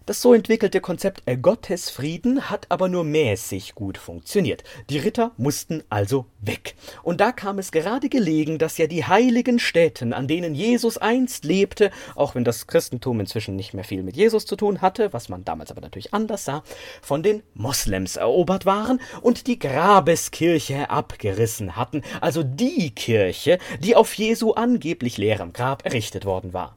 [0.07, 4.63] Das so entwickelte Konzept Gottesfrieden hat aber nur mäßig gut funktioniert.
[4.89, 6.73] Die Ritter mussten also weg.
[7.03, 11.45] Und da kam es gerade gelegen, dass ja die heiligen Städten, an denen Jesus einst
[11.45, 15.29] lebte, auch wenn das Christentum inzwischen nicht mehr viel mit Jesus zu tun hatte, was
[15.29, 16.63] man damals aber natürlich anders sah,
[17.03, 24.15] von den Moslems erobert waren und die Grabeskirche abgerissen hatten, also die Kirche, die auf
[24.15, 26.75] Jesu angeblich leerem Grab errichtet worden war.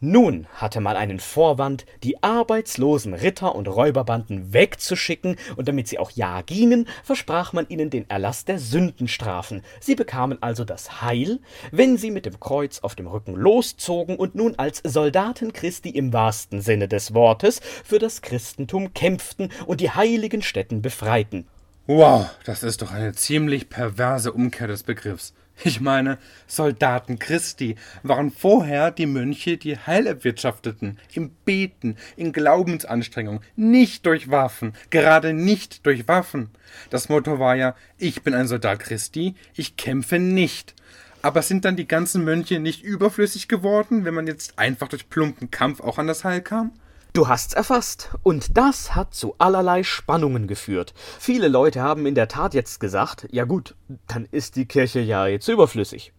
[0.00, 6.12] Nun hatte man einen Vorwand, die arbeitslosen Ritter und Räuberbanden wegzuschicken, und damit sie auch
[6.12, 9.62] ja gingen, versprach man ihnen den Erlass der Sündenstrafen.
[9.80, 11.40] Sie bekamen also das Heil,
[11.72, 16.12] wenn sie mit dem Kreuz auf dem Rücken loszogen und nun als Soldaten Christi im
[16.12, 21.48] wahrsten Sinne des Wortes für das Christentum kämpften und die heiligen Stätten befreiten.
[21.88, 25.32] Wow, das ist doch eine ziemlich perverse Umkehr des Begriffs.
[25.64, 33.40] Ich meine, Soldaten Christi waren vorher die Mönche, die Heil erwirtschafteten, im Beten, in Glaubensanstrengung,
[33.56, 36.50] nicht durch Waffen, gerade nicht durch Waffen.
[36.90, 40.74] Das Motto war ja, ich bin ein Soldat Christi, ich kämpfe nicht.
[41.22, 45.50] Aber sind dann die ganzen Mönche nicht überflüssig geworden, wenn man jetzt einfach durch plumpen
[45.50, 46.70] Kampf auch an das Heil kam?
[47.12, 48.10] Du hast's erfasst.
[48.22, 50.94] Und das hat zu allerlei Spannungen geführt.
[51.18, 53.74] Viele Leute haben in der Tat jetzt gesagt, ja gut,
[54.06, 56.12] dann ist die Kirche ja jetzt überflüssig.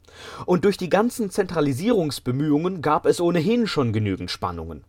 [0.46, 4.84] Und durch die ganzen Zentralisierungsbemühungen gab es ohnehin schon genügend Spannungen.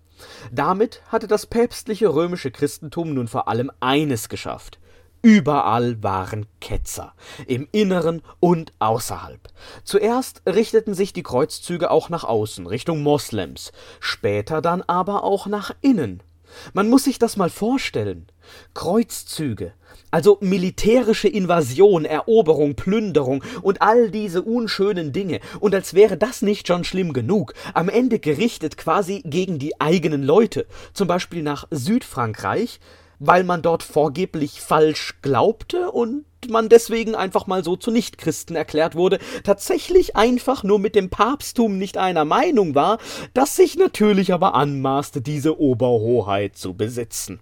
[0.50, 4.78] Damit hatte das päpstliche römische Christentum nun vor allem eines geschafft
[5.22, 7.12] Überall waren Ketzer,
[7.46, 9.48] im Inneren und außerhalb.
[9.84, 15.72] Zuerst richteten sich die Kreuzzüge auch nach außen, Richtung Moslems, später dann aber auch nach
[15.82, 16.22] innen.
[16.72, 18.26] Man muss sich das mal vorstellen.
[18.74, 19.74] Kreuzzüge,
[20.10, 25.40] also militärische Invasion, Eroberung, Plünderung und all diese unschönen Dinge.
[25.60, 30.22] Und als wäre das nicht schon schlimm genug, am Ende gerichtet quasi gegen die eigenen
[30.22, 32.80] Leute, zum Beispiel nach Südfrankreich,
[33.20, 38.96] weil man dort vorgeblich falsch glaubte und man deswegen einfach mal so zu Nichtchristen erklärt
[38.96, 42.98] wurde, tatsächlich einfach nur mit dem Papsttum nicht einer Meinung war,
[43.34, 47.40] das sich natürlich aber anmaßte, diese Oberhoheit zu besitzen.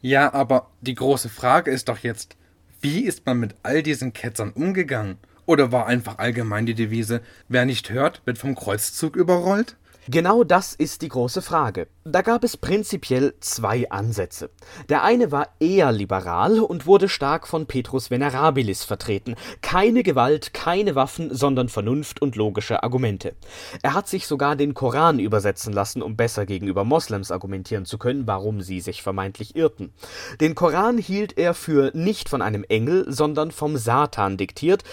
[0.00, 2.36] Ja, aber die große Frage ist doch jetzt,
[2.80, 5.16] wie ist man mit all diesen Ketzern umgegangen?
[5.46, 9.76] Oder war einfach allgemein die Devise, wer nicht hört, wird vom Kreuzzug überrollt?
[10.08, 11.88] Genau das ist die große Frage.
[12.04, 14.50] Da gab es prinzipiell zwei Ansätze.
[14.90, 19.34] Der eine war eher liberal und wurde stark von Petrus Venerabilis vertreten.
[19.62, 23.34] Keine Gewalt, keine Waffen, sondern Vernunft und logische Argumente.
[23.82, 28.26] Er hat sich sogar den Koran übersetzen lassen, um besser gegenüber Moslems argumentieren zu können,
[28.26, 29.94] warum sie sich vermeintlich irrten.
[30.38, 34.84] Den Koran hielt er für nicht von einem Engel, sondern vom Satan diktiert,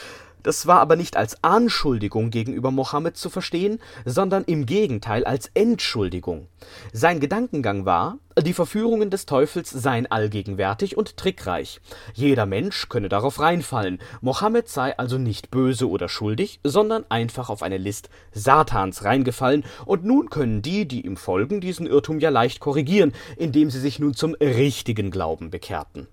[0.43, 6.47] das war aber nicht als Anschuldigung gegenüber Mohammed zu verstehen, sondern im Gegenteil als Entschuldigung.
[6.93, 11.81] Sein Gedankengang war, die Verführungen des Teufels seien allgegenwärtig und trickreich.
[12.13, 13.99] Jeder Mensch könne darauf reinfallen.
[14.21, 20.05] Mohammed sei also nicht böse oder schuldig, sondern einfach auf eine List Satans reingefallen, und
[20.05, 24.13] nun können die, die ihm folgen, diesen Irrtum ja leicht korrigieren, indem sie sich nun
[24.13, 26.07] zum richtigen Glauben bekehrten.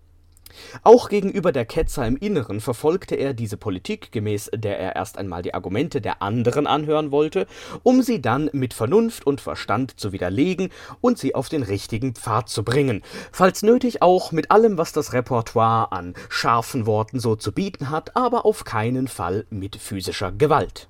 [0.83, 5.43] Auch gegenüber der Ketzer im Inneren verfolgte er diese Politik, gemäß der er erst einmal
[5.43, 7.47] die Argumente der anderen anhören wollte,
[7.83, 12.49] um sie dann mit Vernunft und Verstand zu widerlegen und sie auf den richtigen Pfad
[12.49, 17.53] zu bringen, falls nötig auch mit allem, was das Repertoire an scharfen Worten so zu
[17.53, 20.89] bieten hat, aber auf keinen Fall mit physischer Gewalt.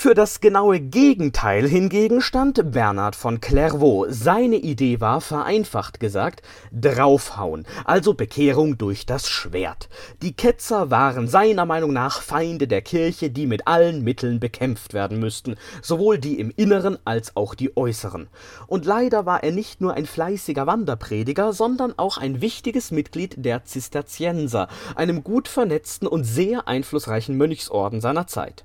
[0.00, 4.06] Für das genaue Gegenteil hingegen stand Bernhard von Clairvaux.
[4.08, 9.88] Seine Idee war, vereinfacht gesagt, draufhauen, also Bekehrung durch das Schwert.
[10.22, 15.18] Die Ketzer waren seiner Meinung nach Feinde der Kirche, die mit allen Mitteln bekämpft werden
[15.18, 18.28] müssten, sowohl die im Inneren als auch die äußeren.
[18.68, 23.64] Und leider war er nicht nur ein fleißiger Wanderprediger, sondern auch ein wichtiges Mitglied der
[23.64, 28.64] Zisterzienser, einem gut vernetzten und sehr einflussreichen Mönchsorden seiner Zeit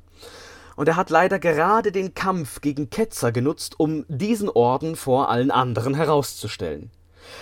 [0.75, 5.51] und er hat leider gerade den Kampf gegen Ketzer genutzt, um diesen Orden vor allen
[5.51, 6.91] anderen herauszustellen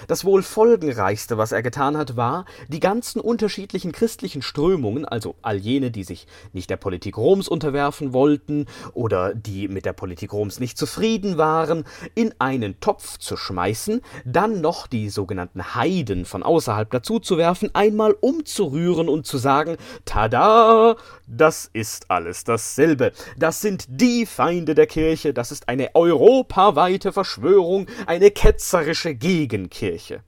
[0.08, 5.58] das wohl folgenreichste, was er getan hat, war, die ganzen unterschiedlichen christlichen Strömungen, also all
[5.58, 10.60] jene, die sich nicht der Politik Roms unterwerfen wollten oder die mit der Politik Roms
[10.60, 11.84] nicht zufrieden waren,
[12.16, 19.10] in einen Topf zu schmeißen, dann noch die sogenannten Heiden von außerhalb dazuzuwerfen, einmal umzurühren
[19.10, 20.96] und zu sagen, tada,
[21.28, 23.12] das ist alles dasselbe.
[23.38, 29.81] Das sind die Feinde der Kirche, das ist eine europaweite Verschwörung, eine ketzerische Gegenkirche.
[29.82, 30.22] Kirche.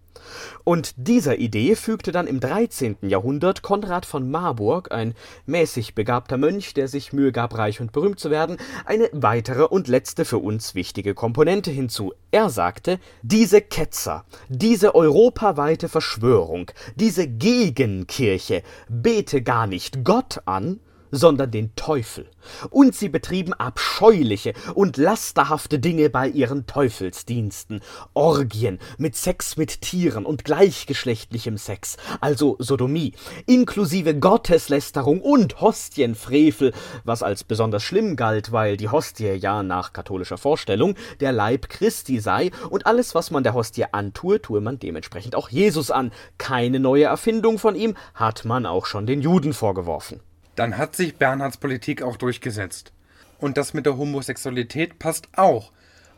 [0.63, 2.97] Und dieser Idee fügte dann im 13.
[3.03, 5.13] Jahrhundert Konrad von Marburg, ein
[5.45, 9.87] mäßig begabter Mönch, der sich Mühe gab, reich und berühmt zu werden, eine weitere und
[9.87, 12.13] letzte für uns wichtige Komponente hinzu.
[12.31, 20.79] Er sagte, diese Ketzer, diese europaweite Verschwörung, diese Gegenkirche bete gar nicht Gott an,
[21.13, 22.26] sondern den Teufel.
[22.71, 27.82] Und sie betrieben abscheuliche und lasterhafte Dinge bei ihren Teufelsdiensten,
[28.13, 33.13] Orgien mit Sex mit Tieren und gleichgeschlechtlichem Sex, also Sodomie,
[33.45, 36.73] inklusive Gotteslästerung und Hostienfrevel,
[37.04, 42.19] was als besonders schlimm galt, weil die Hostie ja nach katholischer Vorstellung der Leib Christi
[42.19, 46.12] sei und alles, was man der Hostie antue, tue man dementsprechend auch Jesus an.
[46.39, 50.19] Keine neue Erfindung von ihm hat man auch schon den Juden vorgeworfen
[50.55, 52.91] dann hat sich Bernhards Politik auch durchgesetzt.
[53.39, 55.71] Und das mit der Homosexualität passt auch.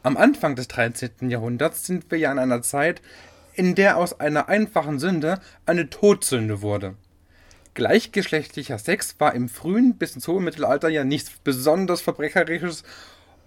[0.04, 1.30] Am Anfang des 13.
[1.30, 3.02] Jahrhunderts sind wir ja in einer Zeit,
[3.54, 6.96] in der aus einer einfachen Sünde eine Todsünde wurde.
[7.74, 12.84] Gleichgeschlechtlicher Sex war im frühen bis ins hohe Mittelalter ja nichts besonders Verbrecherisches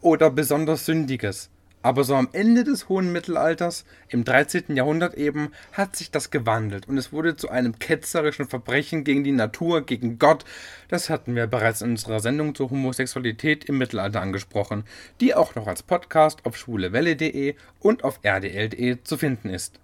[0.01, 1.51] oder besonders Sündiges.
[1.81, 4.75] Aber so am Ende des hohen Mittelalters, im 13.
[4.75, 9.33] Jahrhundert eben, hat sich das gewandelt und es wurde zu einem ketzerischen Verbrechen gegen die
[9.33, 10.45] Natur, gegen Gott.
[10.89, 14.85] Das hatten wir bereits in unserer Sendung zur Homosexualität im Mittelalter angesprochen,
[15.21, 19.79] die auch noch als Podcast auf schwulewelle.de und auf rdl.de zu finden ist.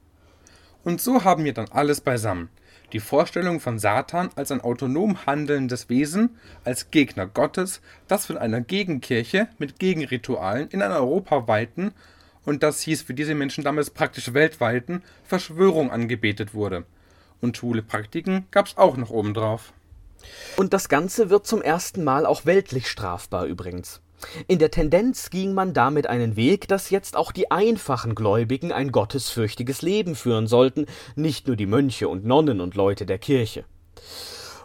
[0.82, 2.50] Und so haben wir dann alles beisammen
[2.92, 8.60] die Vorstellung von Satan als ein autonom handelndes Wesen, als Gegner Gottes, das von einer
[8.60, 11.92] Gegenkirche mit Gegenritualen in einer europaweiten
[12.44, 16.84] und das hieß für diese Menschen damals praktisch weltweiten Verschwörung angebetet wurde.
[17.40, 19.72] Und schwule Praktiken gab's auch noch obendrauf.
[20.56, 24.00] Und das Ganze wird zum ersten Mal auch weltlich strafbar übrigens.
[24.46, 28.92] In der Tendenz ging man damit einen Weg, dass jetzt auch die einfachen Gläubigen ein
[28.92, 33.64] gottesfürchtiges Leben führen sollten, nicht nur die Mönche und Nonnen und Leute der Kirche.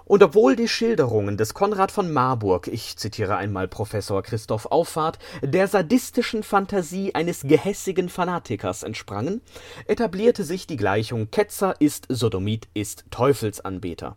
[0.10, 5.68] Und obwohl die Schilderungen des Konrad von Marburg, ich zitiere einmal Professor Christoph Auffahrt, der
[5.68, 9.40] sadistischen Fantasie eines gehässigen Fanatikers entsprangen,
[9.86, 14.16] etablierte sich die Gleichung Ketzer ist Sodomit ist Teufelsanbeter.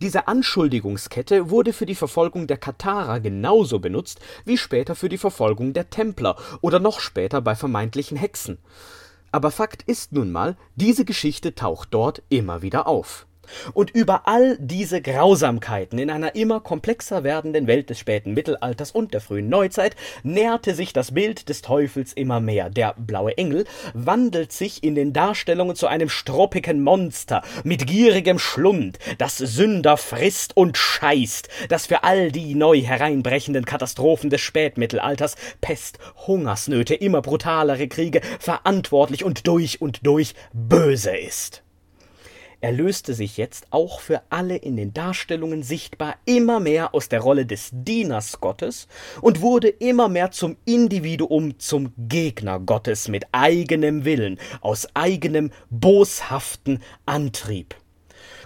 [0.00, 5.72] Diese Anschuldigungskette wurde für die Verfolgung der Katharer genauso benutzt wie später für die Verfolgung
[5.72, 8.58] der Templer oder noch später bei vermeintlichen Hexen.
[9.30, 13.28] Aber Fakt ist nun mal, diese Geschichte taucht dort immer wieder auf.
[13.72, 19.14] Und über all diese Grausamkeiten in einer immer komplexer werdenden Welt des späten Mittelalters und
[19.14, 22.70] der frühen Neuzeit näherte sich das Bild des Teufels immer mehr.
[22.70, 28.98] Der blaue Engel wandelt sich in den Darstellungen zu einem struppigen Monster mit gierigem Schlund,
[29.18, 35.98] das Sünder frisst und scheißt, das für all die neu hereinbrechenden Katastrophen des Spätmittelalters, Pest,
[36.26, 41.62] Hungersnöte, immer brutalere Kriege verantwortlich und durch und durch böse ist.
[42.60, 47.20] Er löste sich jetzt auch für alle in den Darstellungen sichtbar immer mehr aus der
[47.20, 48.88] Rolle des Dieners Gottes
[49.20, 56.82] und wurde immer mehr zum Individuum, zum Gegner Gottes mit eigenem Willen, aus eigenem boshaften
[57.06, 57.76] Antrieb.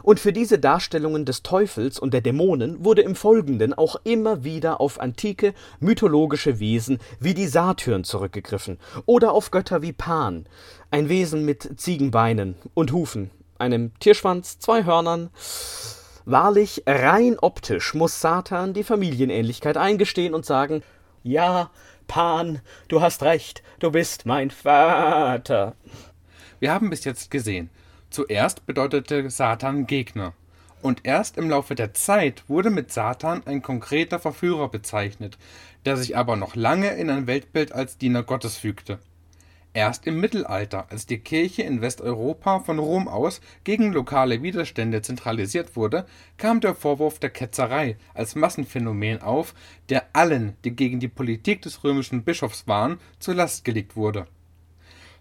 [0.03, 4.83] Und für diese Darstellungen des Teufels und der Dämonen wurde im Folgenden auch immer wieder
[4.83, 10.45] auf antike mythologische Wesen wie die Satyren zurückgegriffen oder auf Götter wie Pan,
[10.91, 13.31] ein Wesen mit Ziegenbeinen und Hufen,
[13.63, 15.31] einem Tierschwanz, zwei Hörnern.
[16.25, 20.83] Wahrlich, rein optisch muss Satan die Familienähnlichkeit eingestehen und sagen,
[21.23, 21.71] ja,
[22.09, 25.77] Pan, du hast recht, du bist mein Vater.
[26.59, 27.71] Wir haben bis jetzt gesehen,
[28.11, 30.35] zuerst bedeutete Satan Gegner.
[30.83, 35.39] Und erst im Laufe der Zeit wurde mit Satan ein konkreter Verführer bezeichnet,
[35.85, 38.99] der sich aber noch lange in ein Weltbild als Diener Gottes fügte.
[39.75, 45.77] Erst im Mittelalter, als die Kirche in Westeuropa von Rom aus gegen lokale Widerstände zentralisiert
[45.77, 46.05] wurde,
[46.37, 49.55] kam der Vorwurf der Ketzerei als Massenphänomen auf,
[49.89, 54.27] der allen, die gegen die Politik des römischen Bischofs waren, zur Last gelegt wurde.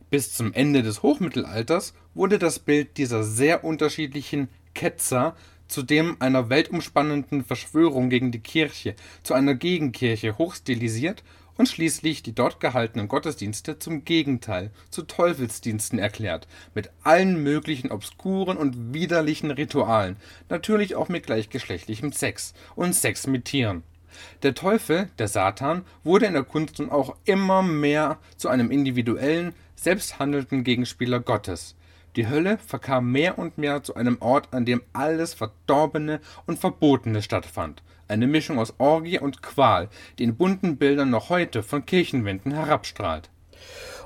[0.10, 5.34] Bis zum Ende des Hochmittelalters wurde das Bild dieser sehr unterschiedlichen Ketzer
[5.70, 11.24] zu dem einer weltumspannenden Verschwörung gegen die Kirche, zu einer Gegenkirche hochstilisiert
[11.62, 18.58] und schließlich die dort gehaltenen Gottesdienste zum Gegenteil, zu Teufelsdiensten erklärt, mit allen möglichen obskuren
[18.58, 20.16] und widerlichen Ritualen,
[20.50, 23.84] natürlich auch mit gleichgeschlechtlichem Sex und Sex mit Tieren.
[24.42, 29.54] Der Teufel, der Satan, wurde in der Kunst nun auch immer mehr zu einem individuellen,
[29.76, 31.76] selbsthandelnden Gegenspieler Gottes.
[32.16, 37.22] Die Hölle verkam mehr und mehr zu einem Ort, an dem alles Verdorbene und Verbotene
[37.22, 39.90] stattfand, eine Mischung aus Orgie und Qual,
[40.20, 43.30] die in bunten Bildern noch heute von Kirchenwänden herabstrahlt.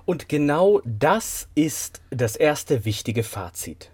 [0.06, 3.92] Und genau das ist das erste wichtige Fazit.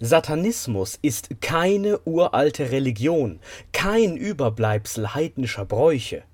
[0.00, 3.40] Satanismus ist keine uralte Religion,
[3.72, 6.24] kein Überbleibsel heidnischer Bräuche,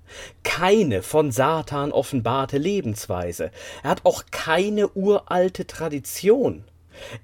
[0.43, 3.51] keine von Satan offenbarte Lebensweise,
[3.83, 6.65] er hat auch keine uralte Tradition.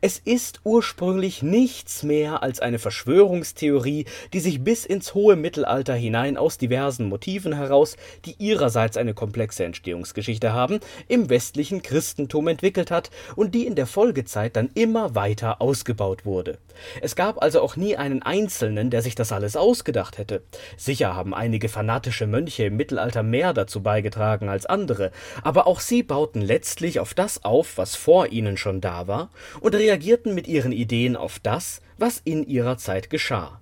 [0.01, 6.37] Es ist ursprünglich nichts mehr als eine Verschwörungstheorie, die sich bis ins hohe Mittelalter hinein
[6.37, 13.11] aus diversen Motiven heraus, die ihrerseits eine komplexe Entstehungsgeschichte haben, im westlichen Christentum entwickelt hat
[13.35, 16.57] und die in der Folgezeit dann immer weiter ausgebaut wurde.
[17.01, 20.43] Es gab also auch nie einen Einzelnen, der sich das alles ausgedacht hätte.
[20.77, 25.11] Sicher haben einige fanatische Mönche im Mittelalter mehr dazu beigetragen als andere,
[25.43, 29.29] aber auch sie bauten letztlich auf das auf, was vor ihnen schon da war,
[29.67, 33.59] und reagierten mit ihren Ideen auf das, was in ihrer Zeit geschah.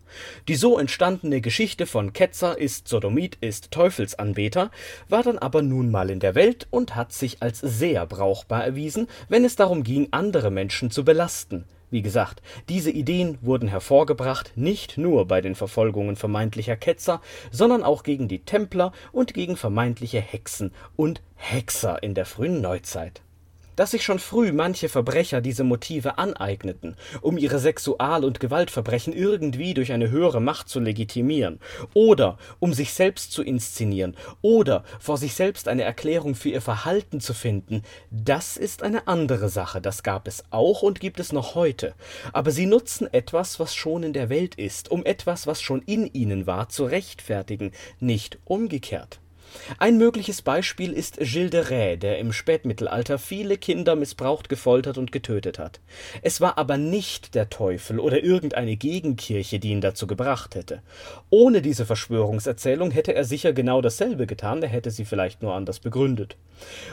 [0.48, 4.70] Die so entstandene Geschichte von Ketzer ist Sodomit ist Teufelsanbeter
[5.10, 9.08] war dann aber nun mal in der Welt und hat sich als sehr brauchbar erwiesen,
[9.30, 11.64] wenn es darum ging, andere Menschen zu belasten.
[11.90, 18.04] Wie gesagt, diese Ideen wurden hervorgebracht nicht nur bei den Verfolgungen vermeintlicher Ketzer, sondern auch
[18.04, 23.25] gegen die Templer und gegen vermeintliche Hexen und Hexer in der frühen Neuzeit
[23.76, 29.74] dass sich schon früh manche Verbrecher diese Motive aneigneten, um ihre Sexual- und Gewaltverbrechen irgendwie
[29.74, 31.60] durch eine höhere Macht zu legitimieren,
[31.94, 37.20] oder um sich selbst zu inszenieren, oder vor sich selbst eine Erklärung für ihr Verhalten
[37.20, 41.56] zu finden, das ist eine andere Sache, das gab es auch und gibt es noch
[41.56, 41.94] heute,
[42.34, 46.08] aber sie nutzen etwas, was schon in der Welt ist, um etwas, was schon in
[46.14, 49.20] ihnen war, zu rechtfertigen, nicht umgekehrt.
[49.78, 55.12] Ein mögliches Beispiel ist Gilles de Rais, der im Spätmittelalter viele Kinder missbraucht, gefoltert und
[55.12, 55.80] getötet hat.
[56.22, 60.82] Es war aber nicht der Teufel oder irgendeine Gegenkirche, die ihn dazu gebracht hätte.
[61.30, 65.80] Ohne diese Verschwörungserzählung hätte er sicher genau dasselbe getan, er hätte sie vielleicht nur anders
[65.80, 66.38] begründet.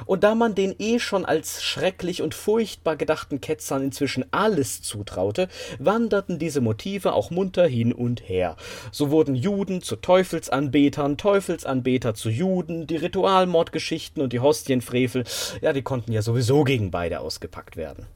[0.06, 5.48] Und da man den eh schon als schrecklich und furchtbar gedachten Ketzern inzwischen alles zutraute,
[5.78, 8.56] wanderten diese Motive auch munter hin und her.
[8.90, 15.24] So wurden Juden zu Teufelsanbetern, Teufelsanbeter zu Juden, Juden, die Ritualmordgeschichten und die Hostienfrevel,
[15.62, 18.07] ja, die konnten ja sowieso gegen beide ausgepackt werden.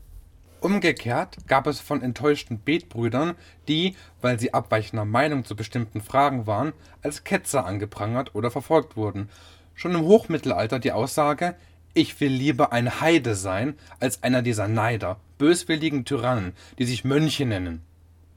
[0.61, 3.34] Umgekehrt gab es von enttäuschten Betbrüdern,
[3.68, 6.72] die, weil sie abweichender Meinung zu bestimmten Fragen waren,
[7.03, 9.30] als Ketzer angeprangert oder verfolgt wurden.
[9.74, 11.55] Schon im Hochmittelalter die Aussage,
[11.95, 17.47] ich will lieber ein Heide sein, als einer dieser Neider, böswilligen Tyrannen, die sich Mönche
[17.47, 17.82] nennen.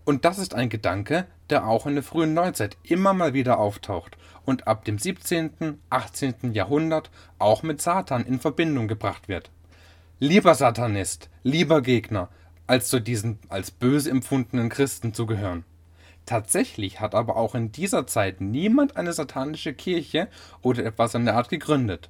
[0.05, 4.17] Und das ist ein Gedanke, der auch in der frühen Neuzeit immer mal wieder auftaucht
[4.49, 6.53] und ab dem 17., 18.
[6.53, 9.51] Jahrhundert auch mit Satan in Verbindung gebracht wird.
[10.19, 12.29] Lieber Satanist, lieber Gegner,
[12.65, 15.65] als zu diesen als böse empfundenen Christen zu gehören.
[16.25, 20.27] Tatsächlich hat aber auch in dieser Zeit niemand eine satanische Kirche
[20.61, 22.09] oder etwas in der Art gegründet.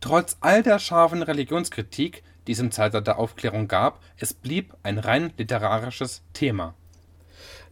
[0.00, 4.98] Trotz all der scharfen Religionskritik, die es im Zeitalter der Aufklärung gab, es blieb ein
[4.98, 6.74] rein literarisches Thema.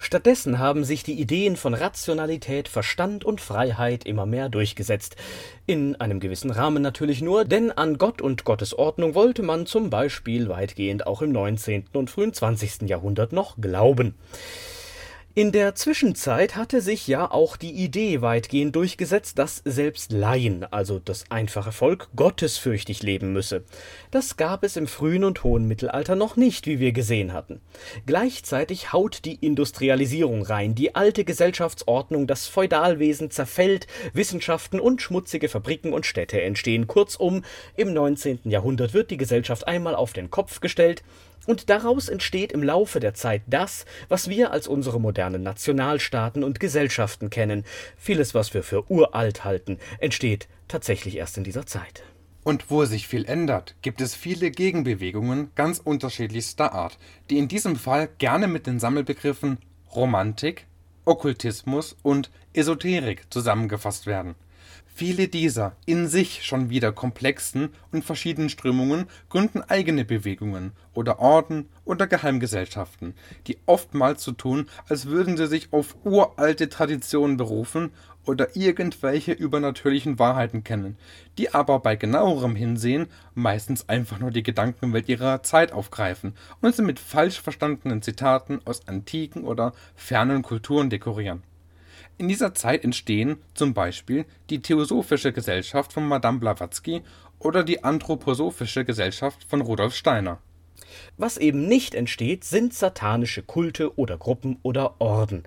[0.04, 5.14] Stattdessen haben sich die Ideen von Rationalität, Verstand und Freiheit immer mehr durchgesetzt.
[5.64, 9.90] In einem gewissen Rahmen natürlich nur, denn an Gott und Gottes Ordnung wollte man zum
[9.90, 11.84] Beispiel weitgehend auch im 19.
[11.92, 12.88] und frühen 20.
[12.88, 14.16] Jahrhundert noch glauben.
[15.34, 20.98] In der Zwischenzeit hatte sich ja auch die Idee weitgehend durchgesetzt, dass selbst Laien, also
[20.98, 23.64] das einfache Volk, gottesfürchtig leben müsse.
[24.10, 27.62] Das gab es im frühen und hohen Mittelalter noch nicht, wie wir gesehen hatten.
[28.04, 35.94] Gleichzeitig haut die Industrialisierung rein, die alte Gesellschaftsordnung, das Feudalwesen zerfällt, Wissenschaften und schmutzige Fabriken
[35.94, 36.86] und Städte entstehen.
[36.86, 37.42] Kurzum,
[37.74, 38.40] im 19.
[38.44, 41.02] Jahrhundert wird die Gesellschaft einmal auf den Kopf gestellt,
[41.46, 46.60] und daraus entsteht im Laufe der Zeit das, was wir als unsere modernen Nationalstaaten und
[46.60, 47.64] Gesellschaften kennen.
[47.96, 52.04] Vieles, was wir für uralt halten, entsteht tatsächlich erst in dieser Zeit.
[52.44, 56.98] Und wo sich viel ändert, gibt es viele Gegenbewegungen ganz unterschiedlichster Art,
[57.30, 59.58] die in diesem Fall gerne mit den Sammelbegriffen
[59.94, 60.66] Romantik,
[61.04, 64.34] Okkultismus und Esoterik zusammengefasst werden.
[64.94, 71.70] Viele dieser in sich schon wieder komplexen und verschiedenen Strömungen gründen eigene Bewegungen oder Orden
[71.86, 73.14] oder Geheimgesellschaften,
[73.46, 77.90] die oftmals so tun, als würden sie sich auf uralte Traditionen berufen
[78.26, 80.98] oder irgendwelche übernatürlichen Wahrheiten kennen,
[81.38, 86.82] die aber bei genauerem Hinsehen meistens einfach nur die Gedankenwelt ihrer Zeit aufgreifen und sie
[86.82, 91.42] mit falsch verstandenen Zitaten aus antiken oder fernen Kulturen dekorieren
[92.18, 97.02] in dieser Zeit entstehen zum Beispiel die Theosophische Gesellschaft von Madame Blavatsky
[97.38, 100.38] oder die Anthroposophische Gesellschaft von Rudolf Steiner.
[101.16, 105.44] Was eben nicht entsteht, sind satanische Kulte oder Gruppen oder Orden.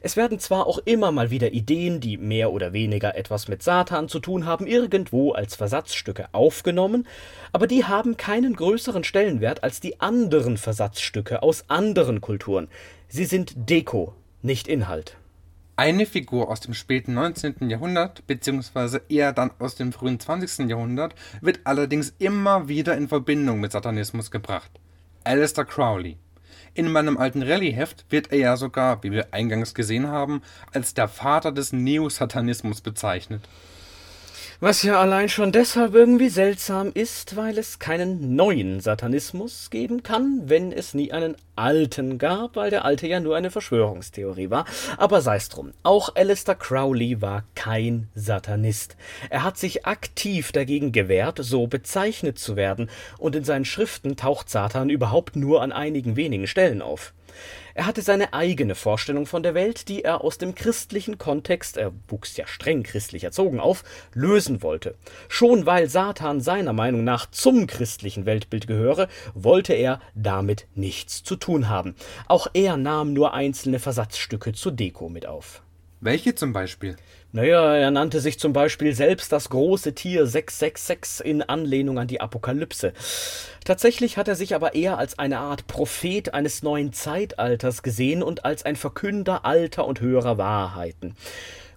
[0.00, 4.08] Es werden zwar auch immer mal wieder Ideen, die mehr oder weniger etwas mit Satan
[4.08, 7.06] zu tun haben, irgendwo als Versatzstücke aufgenommen,
[7.52, 12.68] aber die haben keinen größeren Stellenwert als die anderen Versatzstücke aus anderen Kulturen.
[13.08, 15.16] Sie sind Deko, nicht Inhalt.
[15.78, 17.68] Eine Figur aus dem späten 19.
[17.68, 20.70] Jahrhundert, beziehungsweise eher dann aus dem frühen 20.
[20.70, 24.70] Jahrhundert, wird allerdings immer wieder in Verbindung mit Satanismus gebracht.
[25.22, 26.16] Alistair Crowley.
[26.72, 30.40] In meinem alten Rallye-Heft wird er ja sogar, wie wir eingangs gesehen haben,
[30.72, 33.46] als der Vater des Neosatanismus bezeichnet.
[34.58, 40.44] Was ja allein schon deshalb irgendwie seltsam ist, weil es keinen neuen Satanismus geben kann,
[40.46, 44.64] wenn es nie einen alten gab, weil der alte ja nur eine Verschwörungstheorie war.
[44.96, 45.72] Aber sei's drum.
[45.82, 48.96] Auch Alistair Crowley war kein Satanist.
[49.28, 52.88] Er hat sich aktiv dagegen gewehrt, so bezeichnet zu werden,
[53.18, 57.12] und in seinen Schriften taucht Satan überhaupt nur an einigen wenigen Stellen auf.
[57.76, 61.92] Er hatte seine eigene Vorstellung von der Welt, die er aus dem christlichen Kontext, er
[62.08, 64.94] wuchs ja streng christlich erzogen auf, lösen wollte.
[65.28, 71.36] Schon weil Satan seiner Meinung nach zum christlichen Weltbild gehöre, wollte er damit nichts zu
[71.36, 71.96] tun haben.
[72.28, 75.60] Auch er nahm nur einzelne Versatzstücke zur Deko mit auf.
[76.00, 76.96] Welche zum Beispiel?
[77.32, 82.20] Naja, er nannte sich zum Beispiel selbst das große Tier 666 in Anlehnung an die
[82.20, 82.92] Apokalypse.
[83.64, 88.44] Tatsächlich hat er sich aber eher als eine Art Prophet eines neuen Zeitalters gesehen und
[88.44, 91.14] als ein Verkünder alter und höherer Wahrheiten.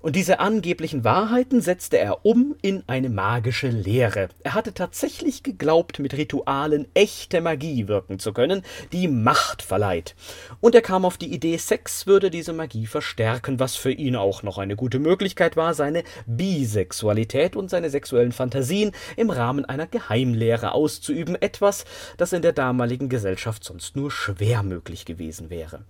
[0.01, 4.29] Und diese angeblichen Wahrheiten setzte er um in eine magische Lehre.
[4.43, 10.15] Er hatte tatsächlich geglaubt, mit Ritualen echte Magie wirken zu können, die Macht verleiht.
[10.61, 14.41] Und er kam auf die Idee, Sex würde diese Magie verstärken, was für ihn auch
[14.41, 20.71] noch eine gute Möglichkeit war, seine Bisexualität und seine sexuellen Fantasien im Rahmen einer Geheimlehre
[20.71, 21.83] auszuüben, etwas,
[22.15, 25.83] das in der damaligen Gesellschaft sonst nur schwer möglich gewesen wäre.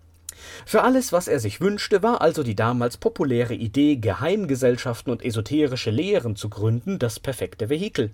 [0.66, 5.92] Für alles, was er sich wünschte, war also die damals populäre Idee, Geheimgesellschaften und esoterische
[5.92, 8.12] Lehren zu gründen, das perfekte Vehikel.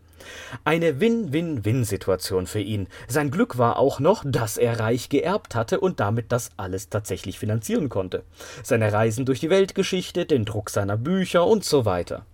[0.64, 2.88] Eine Win-Win-Win-Situation für ihn.
[3.08, 7.40] Sein Glück war auch noch, dass er reich geerbt hatte und damit das alles tatsächlich
[7.40, 8.24] finanzieren konnte.
[8.64, 12.26] Seine Reisen durch die Weltgeschichte, den Druck seiner Bücher und so weiter.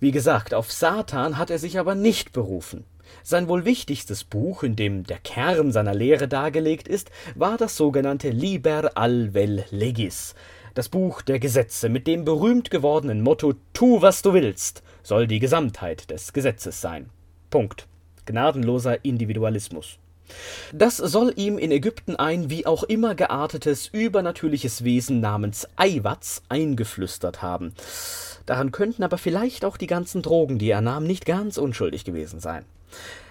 [0.00, 2.84] Wie gesagt, auf Satan hat er sich aber nicht berufen.
[3.26, 8.28] Sein wohl wichtigstes Buch, in dem der Kern seiner Lehre dargelegt ist, war das sogenannte
[8.28, 10.34] Liber al vel legis,
[10.74, 15.38] das Buch der Gesetze, mit dem berühmt gewordenen Motto Tu, was du willst, soll die
[15.38, 17.08] Gesamtheit des Gesetzes sein.
[17.48, 17.86] Punkt.
[18.26, 19.98] Gnadenloser Individualismus.
[20.72, 27.40] Das soll ihm in Ägypten ein wie auch immer geartetes übernatürliches Wesen namens Eiwatz eingeflüstert
[27.40, 27.72] haben.
[28.46, 32.40] Daran könnten aber vielleicht auch die ganzen Drogen, die er nahm, nicht ganz unschuldig gewesen
[32.40, 32.64] sein.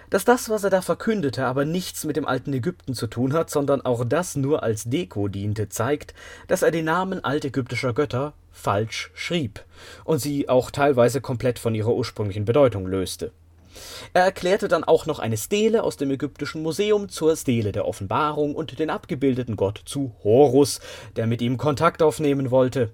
[0.10, 3.50] Dass das, was er da verkündete, aber nichts mit dem alten Ägypten zu tun hat,
[3.50, 6.14] sondern auch das nur als Deko diente, zeigt,
[6.48, 9.64] dass er den Namen altägyptischer Götter falsch schrieb
[10.04, 13.32] und sie auch teilweise komplett von ihrer ursprünglichen Bedeutung löste.
[14.14, 18.54] Er erklärte dann auch noch eine Stele aus dem ägyptischen Museum zur Stele der Offenbarung
[18.54, 20.80] und den abgebildeten Gott zu Horus,
[21.16, 22.92] der mit ihm Kontakt aufnehmen wollte.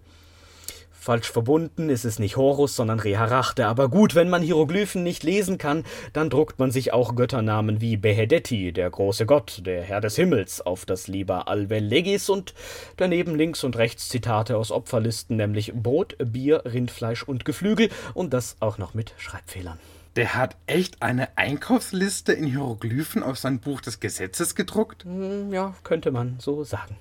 [0.99, 3.67] Falsch verbunden ist es nicht Horus, sondern Reharachte.
[3.67, 7.95] Aber gut, wenn man Hieroglyphen nicht lesen kann, dann druckt man sich auch Götternamen wie
[7.95, 12.53] Behedeti, der große Gott, der Herr des Himmels, auf das Liber Alvel Legis und
[12.97, 18.57] daneben links und rechts Zitate aus Opferlisten, nämlich Brot, Bier, Rindfleisch und Geflügel und das
[18.59, 19.79] auch noch mit Schreibfehlern.
[20.17, 25.05] Der hat echt eine Einkaufsliste in Hieroglyphen auf sein Buch des Gesetzes gedruckt?
[25.05, 26.97] Hm, ja, könnte man so sagen.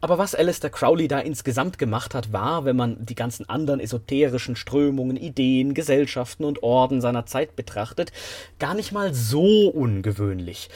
[0.00, 4.56] Aber was Alistair Crowley da insgesamt gemacht hat, war, wenn man die ganzen anderen esoterischen
[4.56, 8.12] Strömungen, Ideen, Gesellschaften und Orden seiner Zeit betrachtet,
[8.58, 10.68] gar nicht mal so ungewöhnlich.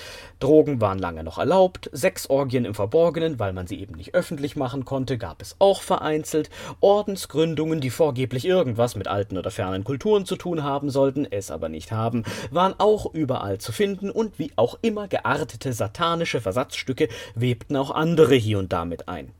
[0.42, 4.84] Drogen waren lange noch erlaubt, Sexorgien im Verborgenen, weil man sie eben nicht öffentlich machen
[4.84, 10.34] konnte, gab es auch vereinzelt, Ordensgründungen, die vorgeblich irgendwas mit alten oder fernen Kulturen zu
[10.34, 14.78] tun haben sollten, es aber nicht haben, waren auch überall zu finden und wie auch
[14.82, 19.30] immer geartete satanische Versatzstücke webten auch andere hier und da mit ein.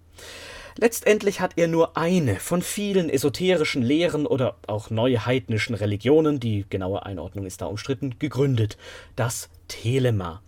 [0.78, 6.64] Letztendlich hat er nur eine von vielen esoterischen Lehren oder auch neue heidnischen Religionen, die
[6.70, 8.78] genaue Einordnung ist da umstritten, gegründet,
[9.16, 10.42] das Telema.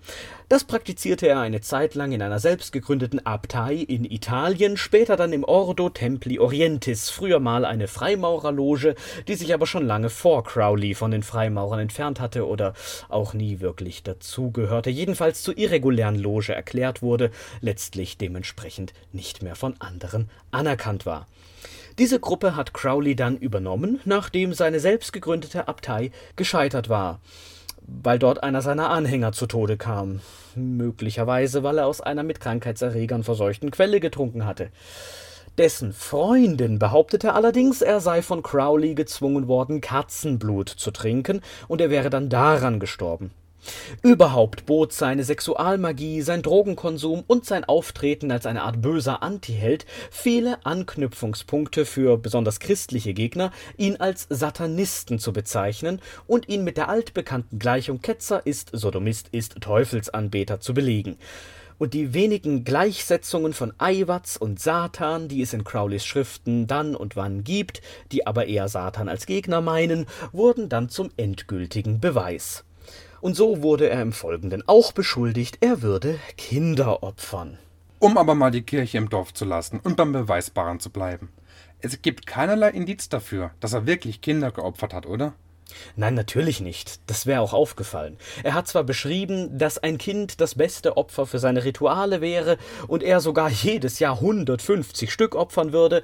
[0.50, 5.32] Das praktizierte er eine Zeit lang in einer selbst gegründeten Abtei in Italien, später dann
[5.32, 8.94] im Ordo Templi Orientis, früher mal eine Freimaurerloge,
[9.26, 12.74] die sich aber schon lange vor Crowley von den Freimaurern entfernt hatte oder
[13.08, 17.30] auch nie wirklich dazugehörte, jedenfalls zur irregulären Loge erklärt wurde,
[17.62, 21.26] letztlich dementsprechend nicht mehr von anderen anerkannt war.
[21.98, 27.20] Diese Gruppe hat Crowley dann übernommen, nachdem seine selbst gegründete Abtei gescheitert war
[27.86, 30.20] weil dort einer seiner Anhänger zu Tode kam.
[30.54, 34.70] Möglicherweise, weil er aus einer mit Krankheitserregern verseuchten Quelle getrunken hatte.
[35.58, 41.90] Dessen Freundin behauptete allerdings, er sei von Crowley gezwungen worden, Katzenblut zu trinken, und er
[41.90, 43.30] wäre dann daran gestorben.
[44.02, 50.64] Überhaupt bot seine Sexualmagie, sein Drogenkonsum und sein Auftreten als eine Art böser Antiheld viele
[50.64, 57.58] Anknüpfungspunkte für besonders christliche Gegner, ihn als Satanisten zu bezeichnen und ihn mit der altbekannten
[57.58, 61.16] Gleichung Ketzer ist Sodomist ist Teufelsanbeter zu belegen.
[61.76, 67.16] Und die wenigen Gleichsetzungen von Eiwatz und Satan, die es in Crowleys Schriften dann und
[67.16, 72.64] wann gibt, die aber eher Satan als Gegner meinen, wurden dann zum endgültigen Beweis
[73.24, 77.58] und so wurde er im Folgenden auch beschuldigt, er würde Kinder opfern.
[77.98, 81.30] Um aber mal die Kirche im Dorf zu lassen und beim Beweisbaren zu bleiben.
[81.80, 85.32] Es gibt keinerlei Indiz dafür, dass er wirklich Kinder geopfert hat, oder?
[85.96, 87.00] Nein, natürlich nicht.
[87.06, 88.16] Das wäre auch aufgefallen.
[88.42, 93.02] Er hat zwar beschrieben, dass ein Kind das beste Opfer für seine Rituale wäre und
[93.02, 96.02] er sogar jedes Jahr 150 Stück opfern würde,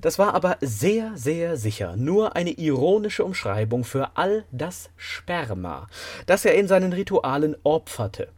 [0.00, 5.88] das war aber sehr, sehr sicher nur eine ironische Umschreibung für all das Sperma,
[6.26, 8.28] das er in seinen Ritualen opferte.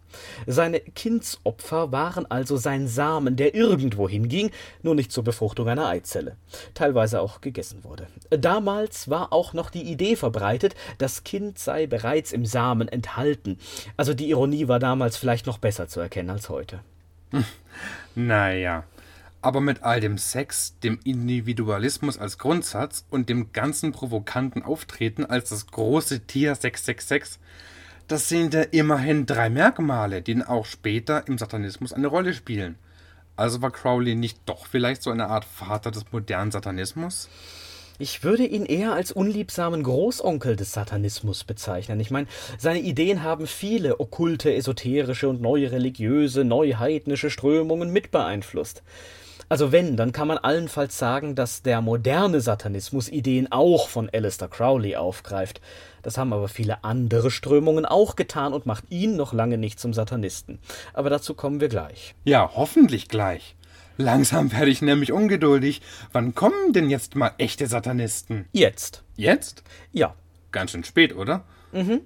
[0.47, 4.51] Seine Kindsopfer waren also sein Samen, der irgendwo hinging,
[4.83, 6.37] nur nicht zur Befruchtung einer Eizelle,
[6.75, 8.07] teilweise auch gegessen wurde.
[8.31, 13.59] Damals war auch noch die Idee verbreitet, das Kind sei bereits im Samen enthalten.
[13.97, 16.81] Also die Ironie war damals vielleicht noch besser zu erkennen als heute.
[18.15, 18.85] Naja,
[19.43, 25.51] aber mit all dem Sex, dem Individualismus als Grundsatz und dem ganzen provokanten Auftreten als
[25.51, 27.41] das große Tier 666,
[28.11, 32.77] das sind ja immerhin drei Merkmale, die auch später im Satanismus eine Rolle spielen.
[33.37, 37.29] Also war Crowley nicht doch vielleicht so eine Art Vater des modernen Satanismus?
[38.01, 42.01] Ich würde ihn eher als unliebsamen Großonkel des Satanismus bezeichnen.
[42.01, 42.27] Ich meine,
[42.59, 48.83] seine Ideen haben viele okkulte, esoterische und neue religiöse, neuheidnische Strömungen mit beeinflusst.
[49.49, 54.49] Also wenn, dann kann man allenfalls sagen, dass der moderne Satanismus Ideen auch von Alistair
[54.49, 55.61] Crowley aufgreift.
[56.03, 59.93] Das haben aber viele andere Strömungen auch getan und macht ihn noch lange nicht zum
[59.93, 60.59] Satanisten.
[60.93, 62.15] Aber dazu kommen wir gleich.
[62.25, 63.57] Ja, hoffentlich gleich.
[63.97, 65.83] Langsam werde ich nämlich ungeduldig.
[66.13, 68.47] Wann kommen denn jetzt mal echte Satanisten?
[68.53, 69.03] Jetzt.
[69.17, 69.63] Jetzt?
[69.93, 70.15] Ja.
[70.53, 71.45] Ganz schön spät, oder?
[71.73, 72.01] Mhm.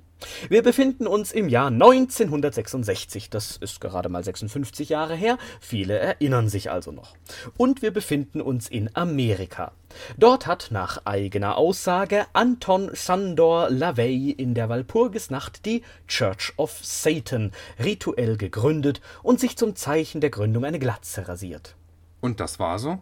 [0.49, 3.31] Wir befinden uns im Jahr 1966.
[3.31, 5.39] Das ist gerade mal 56 Jahre her.
[5.61, 7.15] Viele erinnern sich also noch.
[7.57, 9.73] Und wir befinden uns in Amerika.
[10.19, 17.53] Dort hat nach eigener Aussage Anton Sandor LaVey in der Walpurgisnacht die Church of Satan
[17.83, 21.77] rituell gegründet und sich zum Zeichen der Gründung eine Glatze rasiert.
[22.21, 22.99] Und das war so?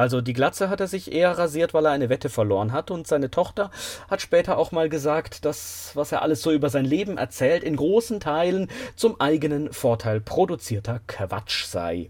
[0.00, 2.90] Also die Glatze hat er sich eher rasiert, weil er eine Wette verloren hat.
[2.90, 3.70] Und seine Tochter
[4.08, 7.76] hat später auch mal gesagt, dass, was er alles so über sein Leben erzählt, in
[7.76, 12.08] großen Teilen zum eigenen Vorteil produzierter Quatsch sei.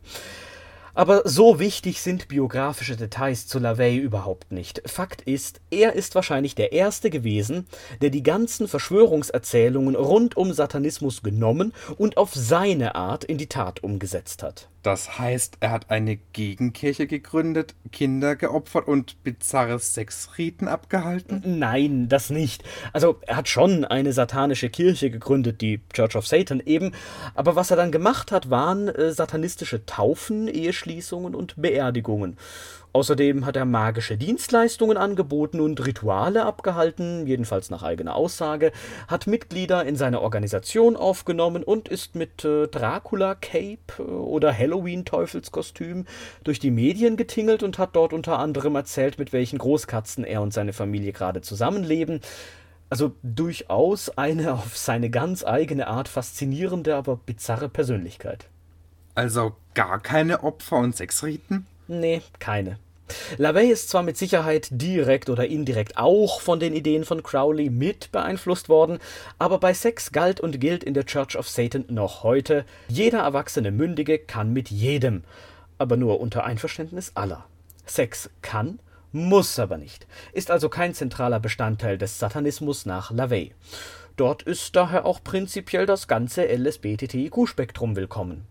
[0.95, 4.83] Aber so wichtig sind biografische Details zu LaVey überhaupt nicht.
[4.87, 7.67] Fakt ist, er ist wahrscheinlich der Erste gewesen,
[8.03, 13.83] der die ganzen Verschwörungserzählungen rund um Satanismus genommen und auf seine Art in die Tat
[13.83, 14.69] umgesetzt hat.
[14.83, 21.43] Das heißt, er hat eine Gegenkirche gegründet, Kinder geopfert und bizarre Sexriten abgehalten?
[21.45, 22.65] Nein, das nicht.
[22.93, 26.93] Also, er hat schon eine satanische Kirche gegründet, die Church of Satan eben,
[27.35, 32.39] aber was er dann gemacht hat, waren äh, satanistische Taufen, Eheschließungen und Beerdigungen.
[32.93, 38.73] Außerdem hat er magische Dienstleistungen angeboten und Rituale abgehalten, jedenfalls nach eigener Aussage,
[39.07, 46.07] hat Mitglieder in seine Organisation aufgenommen und ist mit äh, Dracula-Cape äh, oder Halloween-Teufelskostüm
[46.43, 50.53] durch die Medien getingelt und hat dort unter anderem erzählt, mit welchen Großkatzen er und
[50.53, 52.21] seine Familie gerade zusammenleben.
[52.89, 58.49] Also durchaus eine auf seine ganz eigene Art faszinierende, aber bizarre Persönlichkeit.
[59.15, 61.67] Also gar keine Opfer- und Sexriten?
[61.91, 62.79] Nee, keine.
[63.37, 68.13] LaVey ist zwar mit Sicherheit direkt oder indirekt auch von den Ideen von Crowley mit
[68.13, 69.01] beeinflusst worden,
[69.41, 73.73] aber bei Sex galt und gilt in der Church of Satan noch heute, jeder erwachsene
[73.73, 75.25] Mündige kann mit jedem,
[75.79, 77.45] aber nur unter Einverständnis aller.
[77.87, 78.79] Sex kann,
[79.11, 83.53] muss aber nicht, ist also kein zentraler Bestandteil des Satanismus nach LaVey.
[84.15, 88.47] Dort ist daher auch prinzipiell das ganze LSBTTIQ-Spektrum willkommen.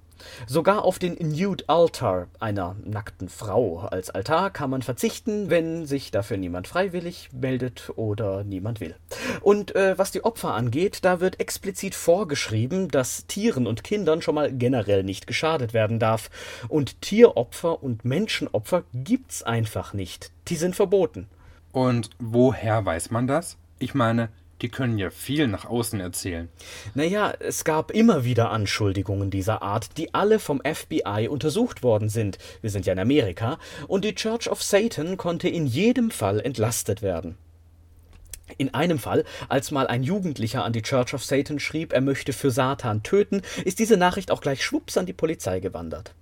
[0.48, 6.12] Sogar auf den Nude Altar einer nackten Frau als Altar kann man verzichten, wenn sich
[6.12, 8.96] dafür niemand freiwillig meldet oder niemand will.
[9.42, 14.36] Und äh, was die Opfer angeht, da wird explizit vorgeschrieben, dass Tieren und Kindern schon
[14.36, 16.30] mal generell nicht geschadet werden darf.
[16.68, 20.32] Und Tieropfer und Menschenopfer gibt's einfach nicht.
[20.48, 21.28] Die sind verboten.
[21.72, 23.58] Und woher weiß man das?
[23.78, 24.30] Ich meine,
[24.62, 26.50] die können ja viel nach außen erzählen.
[26.94, 32.38] Naja, es gab immer wieder Anschuldigungen dieser Art, die alle vom FBI untersucht worden sind.
[32.62, 33.58] Wir sind ja in Amerika.
[33.88, 37.38] Und die Church of Satan konnte in jedem Fall entlastet werden.
[38.58, 42.34] In einem Fall, als mal ein Jugendlicher an die Church of Satan schrieb, er möchte
[42.34, 46.14] für Satan töten, ist diese Nachricht auch gleich schwupps an die Polizei gewandert.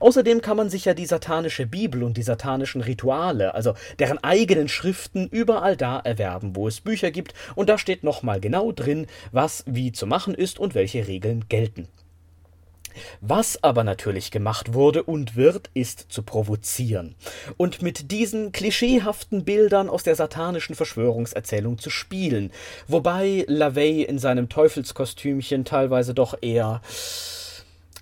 [0.00, 4.68] Außerdem kann man sich ja die satanische Bibel und die satanischen Rituale, also deren eigenen
[4.68, 9.64] Schriften, überall da erwerben, wo es Bücher gibt, und da steht nochmal genau drin, was
[9.66, 11.88] wie zu machen ist und welche Regeln gelten.
[13.20, 17.14] Was aber natürlich gemacht wurde und wird, ist zu provozieren
[17.56, 22.50] und mit diesen klischeehaften Bildern aus der satanischen Verschwörungserzählung zu spielen,
[22.86, 26.80] wobei LaVey in seinem Teufelskostümchen teilweise doch eher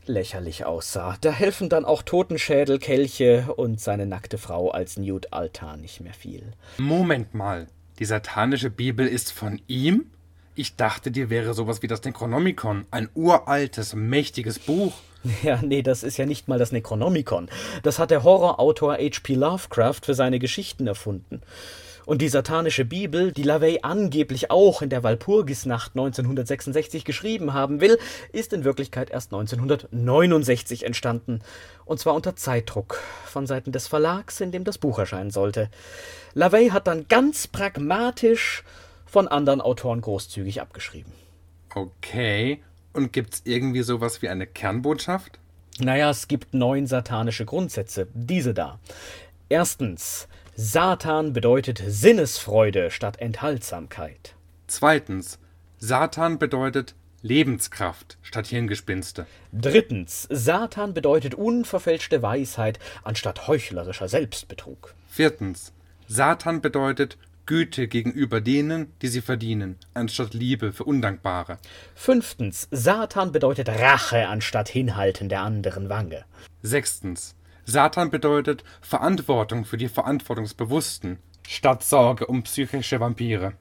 [0.09, 1.17] lächerlich aussah.
[1.21, 6.53] Da helfen dann auch Totenschädel, Kelche und seine nackte Frau als Nude-Altar nicht mehr viel.
[6.79, 7.67] Moment mal,
[7.99, 10.07] die satanische Bibel ist von ihm?
[10.55, 14.95] Ich dachte, dir wäre sowas wie das Necronomicon, ein uraltes, mächtiges Buch.
[15.43, 17.49] Ja, nee, das ist ja nicht mal das Necronomicon.
[17.83, 19.35] Das hat der Horrorautor H.P.
[19.35, 21.43] Lovecraft für seine Geschichten erfunden.
[22.07, 27.99] Und die satanische Bibel, die LaVey angeblich auch in der Walpurgisnacht 1966 geschrieben haben will,
[28.33, 31.41] ist in Wirklichkeit erst 1969 entstanden.
[31.85, 35.69] Und zwar unter Zeitdruck von Seiten des Verlags, in dem das Buch erscheinen sollte.
[36.35, 38.63] LaVey hat dann ganz pragmatisch
[39.05, 41.13] von anderen Autoren großzügig abgeschrieben.
[41.75, 42.63] Okay.
[42.93, 45.39] Und gibt's irgendwie sowas wie eine Kernbotschaft?
[45.81, 48.07] Naja, es gibt neun satanische Grundsätze.
[48.15, 48.79] Diese da.
[49.49, 50.29] Erstens,
[50.59, 54.35] Satan bedeutet Sinnesfreude statt Enthaltsamkeit.
[54.67, 55.39] Zweitens,
[55.77, 59.27] Satan bedeutet Lebenskraft statt Hirngespinste.
[59.53, 64.95] Drittens, Satan bedeutet unverfälschte Weisheit anstatt heuchlerischer Selbstbetrug.
[65.11, 65.75] Viertens,
[66.09, 71.59] Satan bedeutet Güte gegenüber denen, die sie verdienen, anstatt Liebe für Undankbare.
[71.95, 76.25] Fünftens, Satan bedeutet Rache anstatt Hinhalten der anderen Wange.
[76.63, 77.35] Sechstens,
[77.69, 83.55] Satan bedeutet Verantwortung für die Verantwortungsbewussten, statt Sorge um psychische Vampire.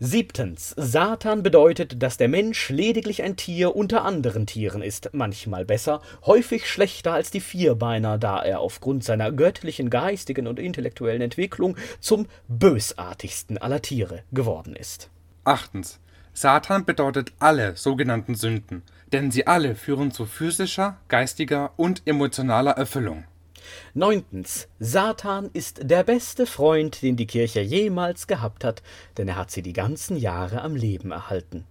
[0.00, 0.74] Siebtens.
[0.76, 6.68] Satan bedeutet, dass der Mensch lediglich ein Tier unter anderen Tieren ist, manchmal besser, häufig
[6.68, 13.58] schlechter als die Vierbeiner, da er aufgrund seiner göttlichen geistigen und intellektuellen Entwicklung zum bösartigsten
[13.58, 15.08] aller Tiere geworden ist.
[15.44, 16.00] Achtens.
[16.34, 18.82] Satan bedeutet alle sogenannten Sünden,
[19.12, 23.22] denn sie alle führen zu physischer, geistiger und emotionaler Erfüllung.
[23.94, 24.68] Neuntens.
[24.78, 28.82] Satan ist der beste Freund, den die Kirche jemals gehabt hat,
[29.16, 31.64] denn er hat sie die ganzen Jahre am Leben erhalten.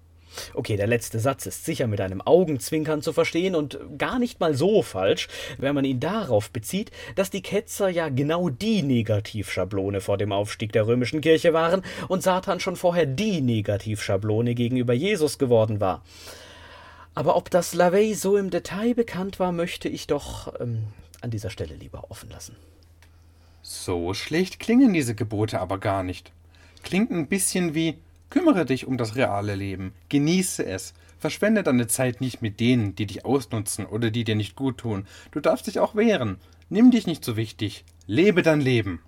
[0.54, 4.56] Okay, der letzte Satz ist sicher mit einem Augenzwinkern zu verstehen und gar nicht mal
[4.56, 5.28] so falsch,
[5.58, 10.72] wenn man ihn darauf bezieht, dass die Ketzer ja genau die Negativschablone vor dem Aufstieg
[10.72, 16.04] der römischen Kirche waren und Satan schon vorher die Negativschablone gegenüber Jesus geworden war.
[17.14, 20.84] Aber ob das Lavey so im Detail bekannt war, möchte ich doch ähm,
[21.22, 22.56] an dieser Stelle lieber offen lassen.
[23.62, 26.32] So schlecht klingen diese Gebote aber gar nicht.
[26.84, 28.00] Klingt ein bisschen wie
[28.30, 33.06] kümmere dich um das reale Leben, genieße es, verschwende deine Zeit nicht mit denen, die
[33.06, 35.06] dich ausnutzen oder die dir nicht gut tun.
[35.32, 36.38] Du darfst dich auch wehren.
[36.70, 37.84] Nimm dich nicht so wichtig.
[38.08, 39.02] Lebe dein Leben.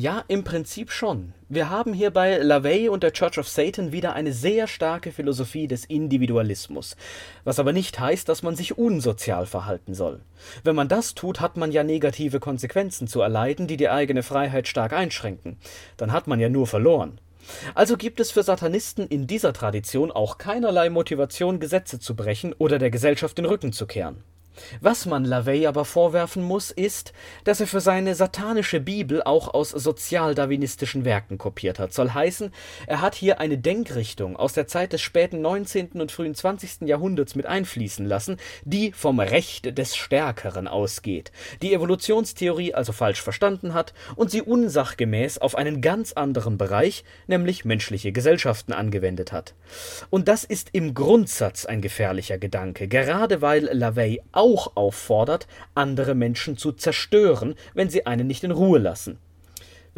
[0.00, 1.32] Ja, im Prinzip schon.
[1.48, 5.66] Wir haben hier bei LaVey und der Church of Satan wieder eine sehr starke Philosophie
[5.66, 6.94] des Individualismus,
[7.42, 10.20] was aber nicht heißt, dass man sich unsozial verhalten soll.
[10.62, 14.68] Wenn man das tut, hat man ja negative Konsequenzen zu erleiden, die die eigene Freiheit
[14.68, 15.56] stark einschränken.
[15.96, 17.20] Dann hat man ja nur verloren.
[17.74, 22.78] Also gibt es für Satanisten in dieser Tradition auch keinerlei Motivation, Gesetze zu brechen oder
[22.78, 24.22] der Gesellschaft den Rücken zu kehren.
[24.80, 27.12] Was man LaVey aber vorwerfen muss, ist,
[27.44, 31.92] dass er für seine satanische Bibel auch aus sozialdarwinistischen Werken kopiert hat.
[31.92, 32.52] Soll heißen,
[32.86, 36.00] er hat hier eine Denkrichtung aus der Zeit des späten 19.
[36.00, 36.88] und frühen 20.
[36.88, 41.32] Jahrhunderts mit einfließen lassen, die vom Recht des Stärkeren ausgeht,
[41.62, 47.64] die Evolutionstheorie also falsch verstanden hat und sie unsachgemäß auf einen ganz anderen Bereich, nämlich
[47.64, 49.54] menschliche Gesellschaften, angewendet hat.
[50.10, 56.14] Und das ist im Grundsatz ein gefährlicher Gedanke, gerade weil LaVey auch auch auffordert, andere
[56.14, 59.18] Menschen zu zerstören, wenn sie einen nicht in Ruhe lassen.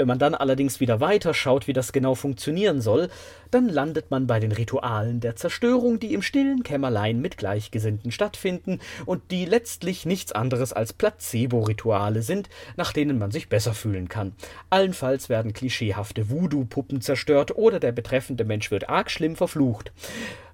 [0.00, 3.10] Wenn man dann allerdings wieder weiterschaut, wie das genau funktionieren soll,
[3.50, 8.78] dann landet man bei den Ritualen der Zerstörung, die im stillen Kämmerlein mit Gleichgesinnten stattfinden
[9.04, 12.48] und die letztlich nichts anderes als Placebo-Rituale sind,
[12.78, 14.32] nach denen man sich besser fühlen kann.
[14.70, 19.92] Allenfalls werden klischeehafte Voodoo-Puppen zerstört oder der betreffende Mensch wird arg schlimm verflucht.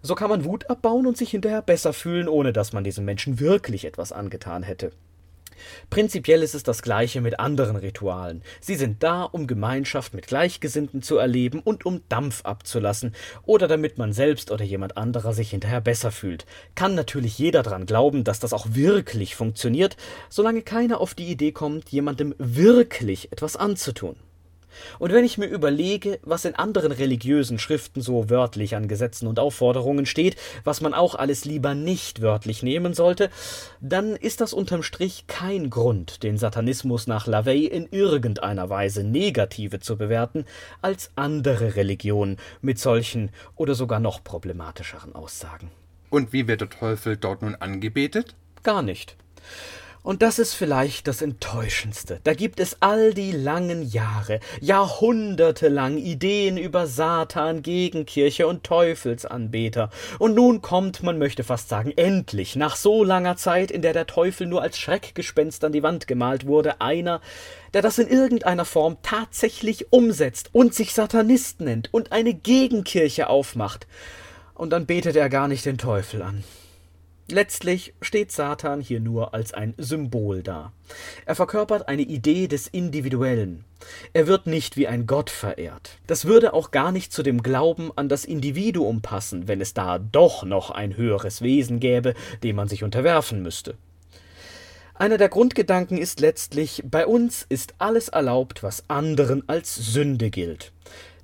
[0.03, 3.39] So kann man Wut abbauen und sich hinterher besser fühlen, ohne dass man diesem Menschen
[3.39, 4.91] wirklich etwas angetan hätte.
[5.91, 8.43] Prinzipiell ist es das gleiche mit anderen Ritualen.
[8.61, 13.99] Sie sind da, um Gemeinschaft mit Gleichgesinnten zu erleben und um Dampf abzulassen oder damit
[13.99, 16.47] man selbst oder jemand anderer sich hinterher besser fühlt.
[16.75, 19.97] Kann natürlich jeder dran glauben, dass das auch wirklich funktioniert,
[20.29, 24.17] solange keiner auf die Idee kommt, jemandem wirklich etwas anzutun.
[24.99, 29.39] Und wenn ich mir überlege, was in anderen religiösen Schriften so wörtlich an Gesetzen und
[29.39, 33.31] Aufforderungen steht, was man auch alles lieber nicht wörtlich nehmen sollte,
[33.81, 39.81] dann ist das unterm Strich kein Grund, den Satanismus nach Lavey in irgendeiner Weise negative
[39.81, 40.45] zu bewerten
[40.83, 45.71] als andere Religionen mit solchen oder sogar noch problematischeren Aussagen.
[46.11, 48.35] Und wie wird der Teufel dort nun angebetet?
[48.63, 49.17] Gar nicht.
[50.07, 52.21] Und das ist vielleicht das Enttäuschendste.
[52.23, 59.91] Da gibt es all die langen Jahre, Jahrhunderte lang Ideen über Satan, Gegenkirche und Teufelsanbeter.
[60.21, 64.07] Und nun kommt, man möchte fast sagen, endlich, nach so langer Zeit, in der der
[64.07, 67.21] Teufel nur als Schreckgespenst an die Wand gemalt wurde, einer,
[67.75, 73.89] der das in irgendeiner Form tatsächlich umsetzt und sich Satanist nennt und eine Gegenkirche aufmacht.
[74.55, 76.45] Und dann betet er gar nicht den Teufel an.
[77.29, 80.73] Letztlich steht Satan hier nur als ein Symbol da.
[81.25, 83.65] Er verkörpert eine Idee des Individuellen.
[84.13, 85.99] Er wird nicht wie ein Gott verehrt.
[86.07, 89.99] Das würde auch gar nicht zu dem Glauben an das Individuum passen, wenn es da
[89.99, 92.15] doch noch ein höheres Wesen gäbe,
[92.45, 93.75] dem man sich unterwerfen müsste.
[94.95, 100.73] Einer der Grundgedanken ist letztlich, bei uns ist alles erlaubt, was anderen als Sünde gilt.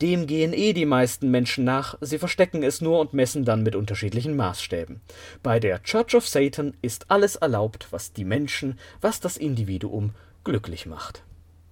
[0.03, 3.76] Dem gehen eh die meisten Menschen nach, sie verstecken es nur und messen dann mit
[3.76, 5.00] unterschiedlichen Maßstäben.
[5.44, 10.11] Bei der Church of Satan ist alles erlaubt, was die Menschen, was das Individuum
[10.42, 11.22] glücklich macht.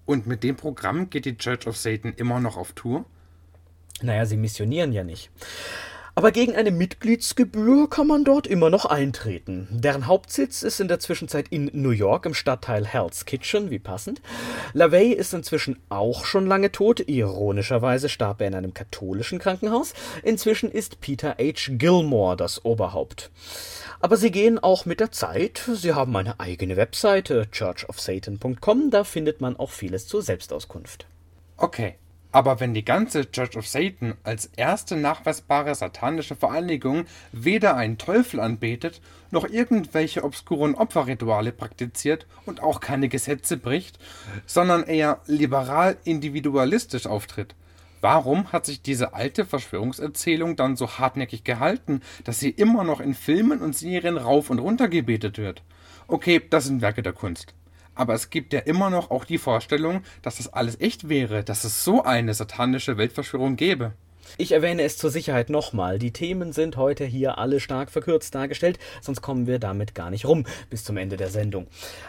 [0.07, 3.05] Und mit dem Programm geht die Church of Satan immer noch auf Tour?
[4.01, 5.31] Naja, sie missionieren ja nicht.
[6.15, 9.69] Aber gegen eine Mitgliedsgebühr kann man dort immer noch eintreten.
[9.71, 14.21] Deren Hauptsitz ist in der Zwischenzeit in New York im Stadtteil Hell's Kitchen, wie passend.
[14.73, 17.01] LaVey ist inzwischen auch schon lange tot.
[17.09, 19.95] Ironischerweise starb er in einem katholischen Krankenhaus.
[20.23, 21.73] Inzwischen ist Peter H.
[21.73, 23.31] Gilmore das Oberhaupt.
[24.01, 25.63] Aber sie gehen auch mit der Zeit.
[25.75, 28.91] Sie haben eine eigene Webseite, churchofsatan.com.
[28.91, 31.07] Da findet man auch vieles zur Selbstauskunft.
[31.57, 31.97] Okay,
[32.33, 38.41] aber wenn die ganze Church of Satan als erste nachweisbare satanische Vereinigung weder einen Teufel
[38.41, 39.01] anbetet,
[39.31, 43.99] noch irgendwelche obskuren Opferrituale praktiziert und auch keine Gesetze bricht,
[44.47, 47.55] sondern eher liberal individualistisch auftritt,
[48.01, 53.15] Warum hat sich diese alte Verschwörungserzählung dann so hartnäckig gehalten, dass sie immer noch in
[53.15, 55.63] Filmen und Serien rauf und runter gebetet wird?
[56.09, 57.55] Okay, das sind Werke der Kunst.
[58.01, 61.65] Aber es gibt ja immer noch auch die Vorstellung, dass das alles echt wäre, dass
[61.65, 63.93] es so eine satanische Weltverschwörung gäbe.
[64.39, 65.99] Ich erwähne es zur Sicherheit nochmal.
[65.99, 70.25] Die Themen sind heute hier alle stark verkürzt dargestellt, sonst kommen wir damit gar nicht
[70.25, 71.67] rum bis zum Ende der Sendung.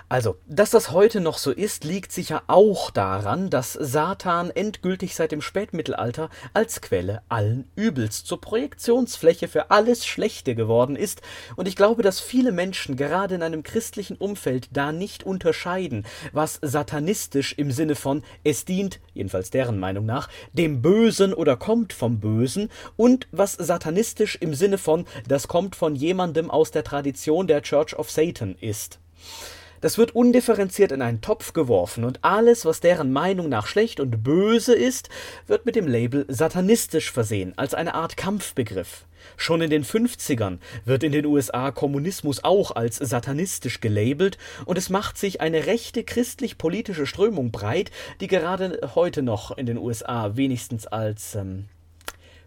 [0.08, 5.32] Also, dass das heute noch so ist, liegt sicher auch daran, dass Satan endgültig seit
[5.32, 11.22] dem Spätmittelalter als Quelle allen Übels zur Projektionsfläche für alles Schlechte geworden ist,
[11.56, 16.60] und ich glaube, dass viele Menschen gerade in einem christlichen Umfeld da nicht unterscheiden, was
[16.62, 22.11] satanistisch im Sinne von es dient, jedenfalls deren Meinung nach, dem Bösen oder kommt vom
[22.20, 27.62] Bösen und was satanistisch im Sinne von das kommt von jemandem aus der Tradition der
[27.62, 29.00] Church of Satan ist.
[29.82, 34.24] Das wird undifferenziert in einen Topf geworfen und alles, was deren Meinung nach schlecht und
[34.24, 35.10] böse ist,
[35.48, 39.06] wird mit dem Label satanistisch versehen, als eine Art Kampfbegriff.
[39.38, 44.90] Schon in den 50ern wird in den USA Kommunismus auch als satanistisch gelabelt und es
[44.90, 50.86] macht sich eine rechte christlich-politische Strömung breit, die gerade heute noch in den USA wenigstens
[50.86, 51.66] als ähm,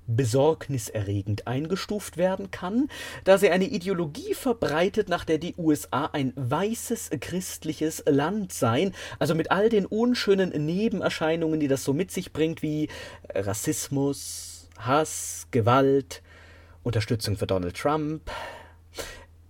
[0.07, 2.89] besorgniserregend eingestuft werden kann,
[3.25, 9.35] da sie eine Ideologie verbreitet, nach der die USA ein weißes christliches Land seien, also
[9.35, 12.89] mit all den unschönen Nebenerscheinungen, die das so mit sich bringt, wie
[13.35, 16.23] Rassismus, Hass, Gewalt,
[16.83, 18.31] Unterstützung für Donald Trump,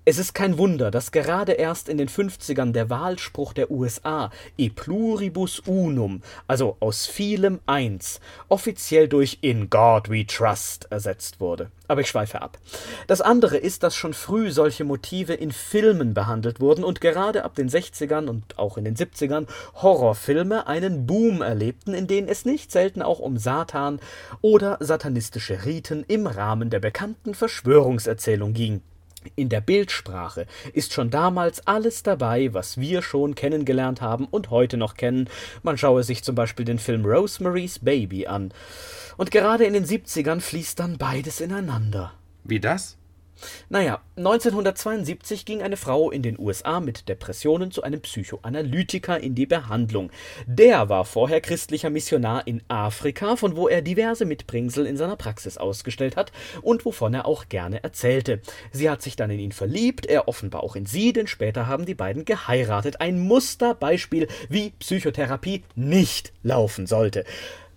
[0.06, 4.68] es ist kein Wunder, dass gerade erst in den 50ern der Wahlspruch der USA E
[4.68, 11.70] pluribus unum, also aus vielem eins, offiziell durch In God we trust ersetzt wurde.
[11.88, 12.58] Aber ich schweife ab.
[13.06, 17.54] Das andere ist, dass schon früh solche Motive in Filmen behandelt wurden und gerade ab
[17.54, 19.46] den 60ern und auch in den 70ern
[19.76, 24.00] Horrorfilme einen Boom erlebten, in denen es nicht selten auch um Satan
[24.42, 28.82] oder satanistische Riten im Rahmen der bekannten Verschwörungserzählung ging.
[29.36, 34.76] In der Bildsprache ist schon damals alles dabei, was wir schon kennengelernt haben und heute
[34.76, 35.28] noch kennen.
[35.62, 38.52] Man schaue sich zum Beispiel den Film Rosemary's Baby an.
[39.16, 42.12] Und gerade in den 70ern fließt dann beides ineinander.
[42.44, 42.96] Wie das?
[43.68, 49.46] Naja, 1972 ging eine Frau in den USA mit Depressionen zu einem Psychoanalytiker in die
[49.46, 50.10] Behandlung.
[50.46, 55.58] Der war vorher christlicher Missionar in Afrika, von wo er diverse Mitbringsel in seiner Praxis
[55.58, 56.32] ausgestellt hat
[56.62, 58.40] und wovon er auch gerne erzählte.
[58.72, 61.86] Sie hat sich dann in ihn verliebt, er offenbar auch in sie, denn später haben
[61.86, 63.00] die beiden geheiratet.
[63.00, 67.24] Ein Musterbeispiel, wie Psychotherapie nicht laufen sollte.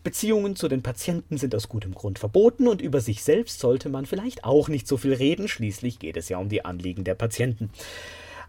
[0.08, 4.06] Beziehungen zu den Patienten sind aus gutem Grund verboten und über sich selbst sollte man
[4.06, 7.72] vielleicht auch nicht so viel reden, schließlich geht es ja um die Anliegen der Patienten.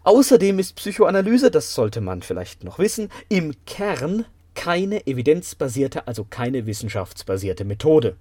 [0.05, 6.65] Außerdem ist Psychoanalyse, das sollte man vielleicht noch wissen, im Kern keine evidenzbasierte, also keine
[6.67, 8.15] wissenschaftsbasierte Methode.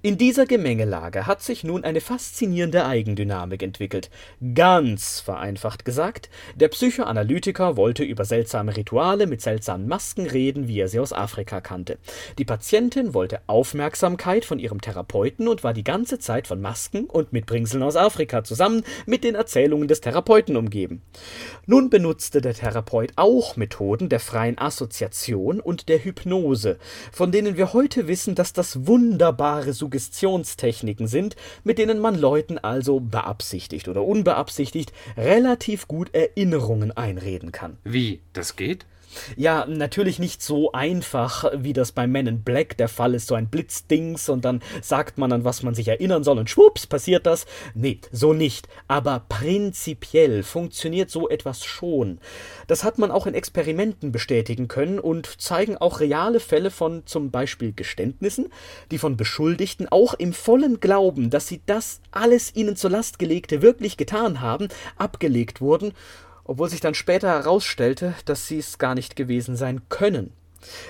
[0.00, 4.10] In dieser Gemengelage hat sich nun eine faszinierende Eigendynamik entwickelt.
[4.54, 10.86] Ganz vereinfacht gesagt, der Psychoanalytiker wollte über seltsame Rituale mit seltsamen Masken reden, wie er
[10.86, 11.98] sie aus Afrika kannte.
[12.38, 17.32] Die Patientin wollte Aufmerksamkeit von ihrem Therapeuten und war die ganze Zeit von Masken und
[17.32, 21.02] Mitbringseln aus Afrika zusammen mit den Erzählungen des Therapeuten umgeben.
[21.66, 26.78] Nun benutzte der Therapeut auch Methoden der freien Assoziation und der Hypnose,
[27.10, 31.34] von denen wir heute wissen, dass das wunderbare Suggestionstechniken sind,
[31.64, 37.78] mit denen man Leuten also beabsichtigt oder unbeabsichtigt relativ gut Erinnerungen einreden kann.
[37.84, 38.20] Wie?
[38.34, 38.84] Das geht?
[39.36, 43.34] Ja, natürlich nicht so einfach, wie das bei Men in Black der Fall ist, so
[43.34, 47.26] ein Blitzdings und dann sagt man an was man sich erinnern soll und schwupps passiert
[47.26, 47.46] das.
[47.74, 48.68] Nee, so nicht.
[48.86, 52.18] Aber prinzipiell funktioniert so etwas schon.
[52.66, 57.30] Das hat man auch in Experimenten bestätigen können und zeigen auch reale Fälle von zum
[57.30, 58.52] Beispiel Geständnissen,
[58.90, 63.62] die von Beschuldigten auch im vollen Glauben, dass sie das alles ihnen zur Last gelegte
[63.62, 65.92] wirklich getan haben, abgelegt wurden
[66.48, 70.32] obwohl sich dann später herausstellte, dass sie es gar nicht gewesen sein können.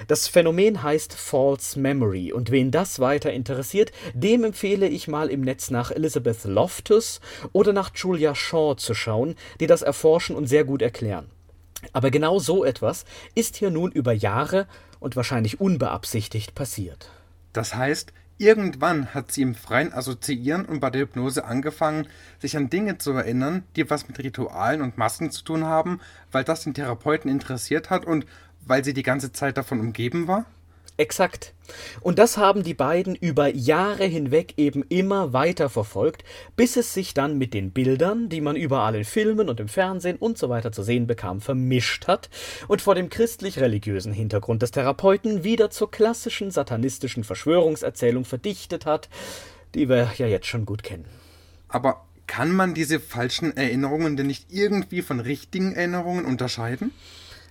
[0.07, 5.43] Das Phänomen heißt False Memory und wen das weiter interessiert, dem empfehle ich mal im
[5.43, 7.21] Netz nach Elizabeth Loftus
[7.53, 11.29] oder nach Julia Shaw zu schauen, die das erforschen und sehr gut erklären.
[11.93, 13.05] Aber genau so etwas
[13.35, 14.67] ist hier nun über Jahre
[15.01, 17.11] und wahrscheinlich unbeabsichtigt passiert.
[17.53, 22.07] Das heißt, Irgendwann hat sie im freien Assoziieren und bei der Hypnose angefangen,
[22.39, 26.45] sich an Dinge zu erinnern, die was mit Ritualen und Masken zu tun haben, weil
[26.45, 28.27] das den Therapeuten interessiert hat und
[28.65, 30.45] weil sie die ganze Zeit davon umgeben war?
[30.99, 31.55] Exakt.
[32.01, 36.25] Und das haben die beiden über Jahre hinweg eben immer weiter verfolgt,
[36.57, 40.17] bis es sich dann mit den Bildern, die man überall in Filmen und im Fernsehen
[40.17, 42.31] und so weiter zu sehen bekam, vermischt hat
[42.67, 49.09] und vor dem christlich-religiösen Hintergrund des Therapeuten wieder zur klassischen satanistischen Verschwörungserzählung verdichtet hat,
[49.77, 51.05] die wir ja jetzt schon gut kennen.
[51.69, 56.91] Aber kann man diese falschen Erinnerungen denn nicht irgendwie von richtigen Erinnerungen unterscheiden?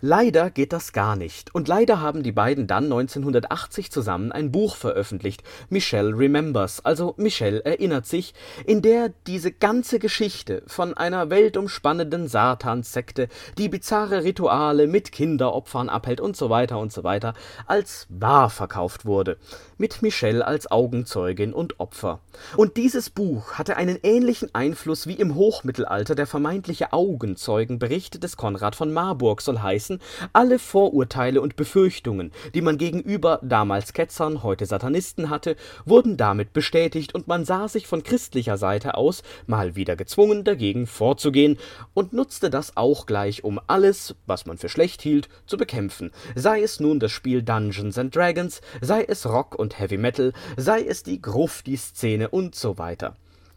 [0.02, 1.56] Leider geht das gar nicht.
[1.56, 7.66] Und leider haben die beiden dann 1980 zusammen ein Buch veröffentlicht, Michelle Remembers, also Michelle
[7.66, 8.36] erinnert sich,
[8.66, 13.28] in der diese ganze Geschichte von einer weltumspannenden Satanssekte,
[13.58, 17.34] die bizarre Rituale mit Kinderopfern abhält und so weiter und so weiter,
[17.66, 19.38] als wahr verkauft wurde,
[19.78, 22.20] mit Michelle als Augenzeugin und Opfer.
[22.56, 28.76] Und dieses Buch hatte einen ähnlichen Einfluss wie im Hochmittelalter der vermeintliche Augenzeugenbericht des Konrad
[28.76, 30.00] von Marburg soll heißen,
[30.34, 35.56] alle Vorurteile und Befürchtungen, die man gegenüber damals Ketzern, heute Satanisten hatte,
[35.86, 40.88] wurden damit bestätigt und man sah sich von christlicher Seite aus mal wieder gezwungen, dagegen
[40.88, 41.58] vorzugehen
[41.94, 46.62] und nutzte das auch gleich, um alles, was man für schlecht hielt, zu bekämpfen, sei
[46.62, 51.04] es nun das Spiel Dungeons and Dragons, sei es Rock und Heavy Metal, sei es
[51.04, 53.16] die Grufti-Szene und so weiter.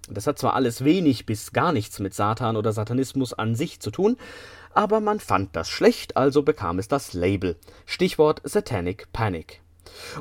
[0.09, 3.91] Das hat zwar alles wenig bis gar nichts mit Satan oder Satanismus an sich zu
[3.91, 4.17] tun,
[4.73, 7.57] aber man fand das schlecht, also bekam es das Label.
[7.87, 9.61] Stichwort Satanic Panic.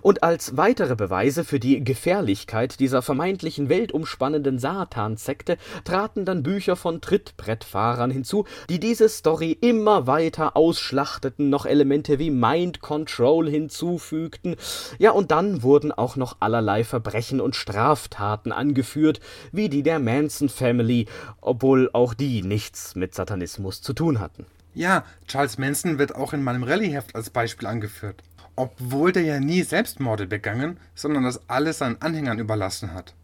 [0.01, 7.01] Und als weitere Beweise für die Gefährlichkeit dieser vermeintlichen weltumspannenden Satanssekte traten dann Bücher von
[7.01, 14.55] Trittbrettfahrern hinzu, die diese Story immer weiter ausschlachteten, noch Elemente wie Mind Control hinzufügten.
[14.97, 19.19] Ja, und dann wurden auch noch allerlei Verbrechen und Straftaten angeführt,
[19.51, 21.07] wie die der Manson Family,
[21.41, 24.45] obwohl auch die nichts mit Satanismus zu tun hatten.
[24.73, 28.23] Ja, Charles Manson wird auch in meinem Rallye-Heft als Beispiel angeführt.
[28.59, 33.15] Obwohl der ja nie Selbstmorde begangen, sondern das alles seinen Anhängern überlassen hat.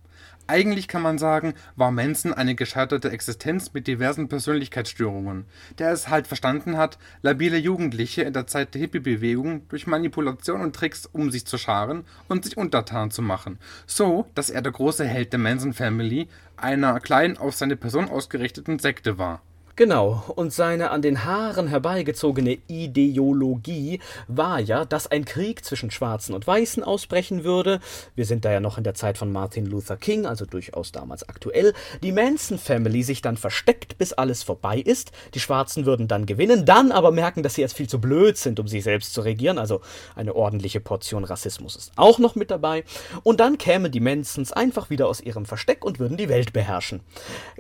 [0.48, 5.44] Eigentlich kann man sagen, war Manson eine gescheiterte Existenz mit diversen Persönlichkeitsstörungen,
[5.78, 10.74] der es halt verstanden hat, labile Jugendliche in der Zeit der Hippie-Bewegung durch Manipulation und
[10.74, 15.04] Tricks um sich zu scharen und sich untertan zu machen, so dass er der große
[15.04, 19.42] Held der Manson Family, einer kleinen auf seine Person ausgerichteten Sekte war.
[19.78, 24.00] Genau, und seine an den Haaren herbeigezogene Ideologie
[24.30, 27.82] war ja, dass ein Krieg zwischen Schwarzen und Weißen ausbrechen würde.
[28.16, 31.28] Wir sind da ja noch in der Zeit von Martin Luther King, also durchaus damals
[31.28, 31.74] aktuell.
[32.04, 35.12] Die Manson Family sich dann versteckt, bis alles vorbei ist.
[35.34, 38.62] Die Schwarzen würden dann gewinnen, dann aber merken, dass sie jetzt viel zu blöd sind,
[38.62, 39.58] um sich selbst zu regieren.
[39.58, 39.82] Also
[40.16, 42.86] eine ordentliche Portion Rassismus ist auch noch mit dabei.
[43.24, 47.02] Und dann kämen die Mansons einfach wieder aus ihrem Versteck und würden die Welt beherrschen.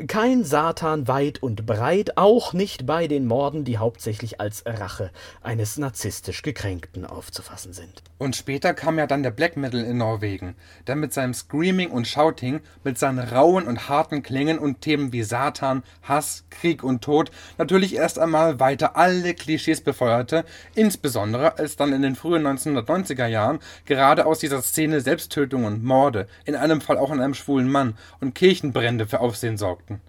[0.07, 5.09] Kein Satan weit und breit geht auch nicht bei den Morden, die hauptsächlich als Rache
[5.41, 8.03] eines narzisstisch Gekränkten aufzufassen sind.
[8.19, 12.07] Und später kam ja dann der Black Metal in Norwegen, der mit seinem Screaming und
[12.07, 17.31] Shouting, mit seinen rauen und harten Klängen und Themen wie Satan, Hass, Krieg und Tod
[17.57, 20.45] natürlich erst einmal weiter alle Klischees befeuerte,
[20.75, 26.27] insbesondere als dann in den frühen 1990er Jahren gerade aus dieser Szene Selbsttötungen und Morde,
[26.45, 30.01] in einem Fall auch an einem schwulen Mann, und Kirchenbrände für Aufsehen sorgten.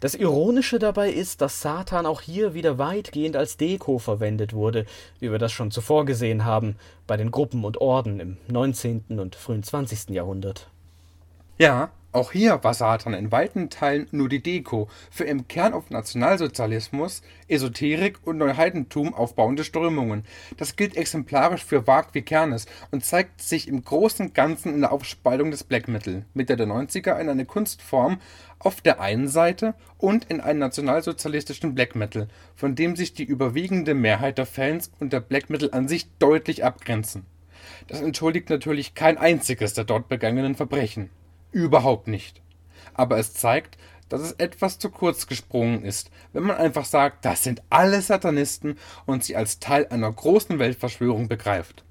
[0.00, 4.86] Das Ironische dabei ist, dass Satan auch hier wieder weitgehend als Deko verwendet wurde,
[5.18, 6.76] wie wir das schon zuvor gesehen haben,
[7.08, 9.18] bei den Gruppen und Orden im 19.
[9.18, 10.10] und frühen 20.
[10.10, 10.68] Jahrhundert.
[11.58, 15.90] Ja, auch hier war Satan in weiten Teilen nur die Deko für im Kern auf
[15.90, 20.24] Nationalsozialismus, Esoterik und Neuheidentum aufbauende Strömungen.
[20.56, 24.90] Das gilt exemplarisch für Wag wie Kernes und zeigt sich im großen Ganzen in der
[24.90, 28.20] Aufspaltung des Black Metal Mitte der 90er in eine Kunstform
[28.58, 33.94] auf der einen Seite und in einen nationalsozialistischen Black Metal, von dem sich die überwiegende
[33.94, 37.26] Mehrheit der Fans und der Black Metal an sich deutlich abgrenzen.
[37.86, 41.10] Das entschuldigt natürlich kein einziges der dort begangenen Verbrechen.
[41.52, 42.42] Überhaupt nicht.
[42.94, 43.78] Aber es zeigt,
[44.08, 48.78] dass es etwas zu kurz gesprungen ist, wenn man einfach sagt, das sind alle Satanisten
[49.06, 51.84] und sie als Teil einer großen Weltverschwörung begreift.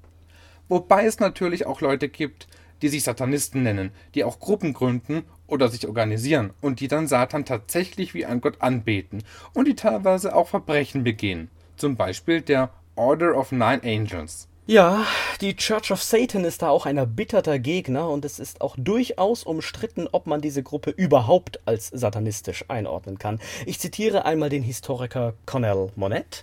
[0.68, 2.46] Wobei es natürlich auch Leute gibt,
[2.82, 7.44] die sich Satanisten nennen, die auch Gruppen gründen oder sich organisieren und die dann Satan
[7.44, 9.22] tatsächlich wie ein Gott anbeten
[9.54, 11.50] und die teilweise auch Verbrechen begehen.
[11.76, 14.47] Zum Beispiel der Order of Nine Angels.
[14.70, 15.06] Ja,
[15.40, 19.44] die Church of Satan ist da auch ein erbitterter Gegner und es ist auch durchaus
[19.44, 23.40] umstritten, ob man diese Gruppe überhaupt als satanistisch einordnen kann.
[23.64, 26.40] Ich zitiere einmal den Historiker Cornell Monette.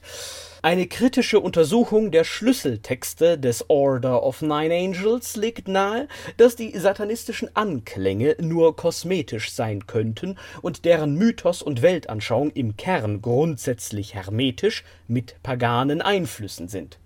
[0.63, 6.07] Eine kritische Untersuchung der Schlüsseltexte des Order of Nine Angels legt nahe,
[6.37, 13.21] dass die satanistischen Anklänge nur kosmetisch sein könnten und deren Mythos und Weltanschauung im Kern
[13.21, 16.97] grundsätzlich hermetisch mit paganen Einflüssen sind.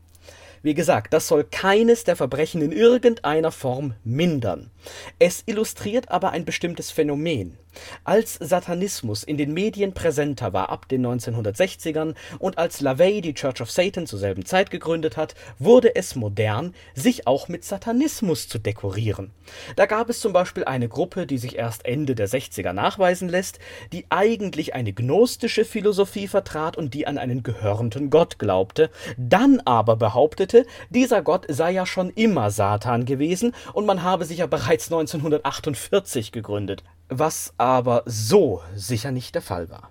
[0.62, 4.72] Wie gesagt, das soll keines der Verbrechen in irgendeiner Form mindern.
[5.20, 7.58] Es illustriert aber ein bestimmtes Phänomen.
[8.04, 13.62] Als Satanismus in den Medien präsenter war ab den 1960ern und als LaVey die Church
[13.62, 18.58] of Satan zur selben Zeit gegründet hat, wurde es modern, sich auch mit Satanismus zu
[18.58, 19.32] dekorieren.
[19.76, 23.60] Da gab es zum Beispiel eine Gruppe, die sich erst Ende der 60er nachweisen lässt,
[23.92, 29.96] die eigentlich eine gnostische Philosophie vertrat und die an einen gehörnten Gott glaubte, dann aber
[29.96, 34.69] behauptete, dieser Gott sei ja schon immer Satan gewesen und man habe sich ja bereits
[34.70, 39.90] 1948 gegründet was aber so sicher nicht der Fall war.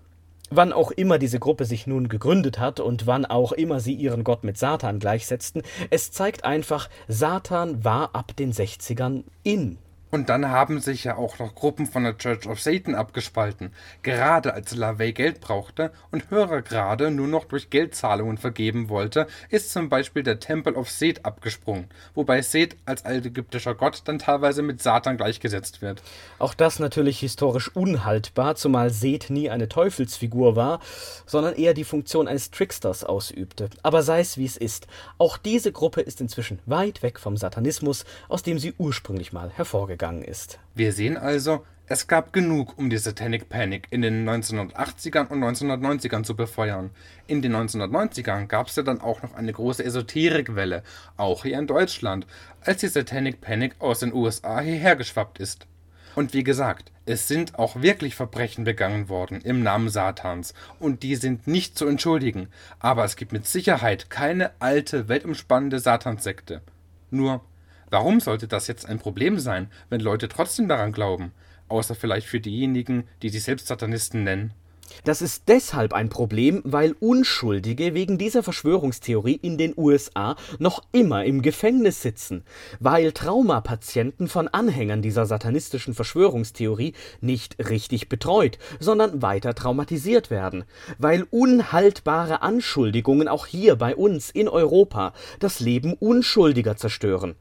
[0.50, 4.24] Wann auch immer diese Gruppe sich nun gegründet hat und wann auch immer sie ihren
[4.24, 9.76] Gott mit Satan gleichsetzten, es zeigt einfach, Satan war ab den 60ern in
[10.10, 13.72] und dann haben sich ja auch noch Gruppen von der Church of Satan abgespalten,
[14.02, 19.72] gerade als LaVey Geld brauchte und Hörer gerade nur noch durch Geldzahlungen vergeben wollte, ist
[19.72, 24.82] zum Beispiel der Temple of Seth abgesprungen, wobei Seth als altägyptischer Gott dann teilweise mit
[24.82, 26.02] Satan gleichgesetzt wird.
[26.38, 30.80] Auch das natürlich historisch unhaltbar, zumal Seth nie eine Teufelsfigur war,
[31.26, 33.68] sondern eher die Funktion eines Tricksters ausübte.
[33.82, 34.86] Aber sei es wie es ist,
[35.18, 39.97] auch diese Gruppe ist inzwischen weit weg vom Satanismus, aus dem sie ursprünglich mal hervorgegangen
[39.98, 40.60] gegangen ist.
[40.74, 46.22] Wir sehen also, es gab genug, um die Satanic Panic in den 1980ern und 1990ern
[46.22, 46.90] zu befeuern.
[47.26, 50.82] In den 1990ern gab es ja dann auch noch eine große Esoterikwelle,
[51.16, 52.26] auch hier in Deutschland,
[52.60, 55.66] als die Satanic Panic aus den USA hierher geschwappt ist.
[56.14, 61.16] Und wie gesagt, es sind auch wirklich Verbrechen begangen worden im Namen Satans, und die
[61.16, 62.48] sind nicht zu entschuldigen,
[62.80, 66.60] aber es gibt mit Sicherheit keine alte, weltumspannende Satanssekte.
[67.10, 67.40] Nur,
[67.90, 71.32] Warum sollte das jetzt ein Problem sein, wenn Leute trotzdem daran glauben?
[71.68, 74.52] Außer vielleicht für diejenigen, die sich selbst Satanisten nennen.
[75.04, 81.24] Das ist deshalb ein Problem, weil Unschuldige wegen dieser Verschwörungstheorie in den USA noch immer
[81.24, 82.44] im Gefängnis sitzen,
[82.80, 90.64] weil Traumapatienten von Anhängern dieser satanistischen Verschwörungstheorie nicht richtig betreut, sondern weiter traumatisiert werden,
[90.98, 97.34] weil unhaltbare Anschuldigungen auch hier bei uns in Europa das Leben Unschuldiger zerstören.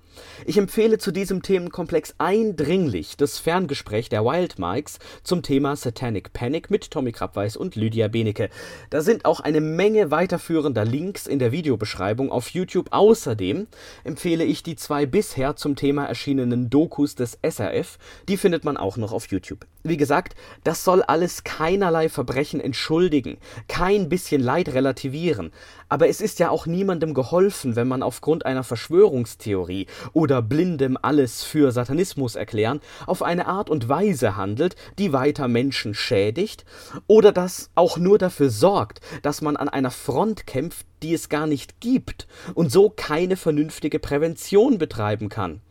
[0.46, 6.72] Ich empfehle zu diesem Themenkomplex eindringlich das Ferngespräch der Wild Mikes zum Thema Satanic Panic
[6.72, 8.50] mit Tommy Krabweis und Lydia Benecke.
[8.90, 12.88] Da sind auch eine Menge weiterführender Links in der Videobeschreibung auf YouTube.
[12.92, 13.68] Außerdem
[14.04, 18.00] empfehle ich die zwei bisher zum Thema erschienenen Dokus des SRF.
[18.28, 19.68] Die findet man auch noch auf YouTube.
[19.88, 20.36] Wie gesagt,
[20.66, 23.38] das soll alles keinerlei Verbrechen entschuldigen,
[23.70, 25.52] kein bisschen Leid relativieren.
[25.88, 31.44] Aber es ist ja auch niemandem geholfen, wenn man aufgrund einer Verschwörungstheorie oder blindem alles
[31.44, 36.66] für Satanismus erklären auf eine Art und Weise handelt, die weiter Menschen schädigt
[37.08, 41.48] oder das auch nur dafür sorgt, dass man an einer Front kämpft, die es gar
[41.48, 45.62] nicht gibt und so keine vernünftige Prävention betreiben kann.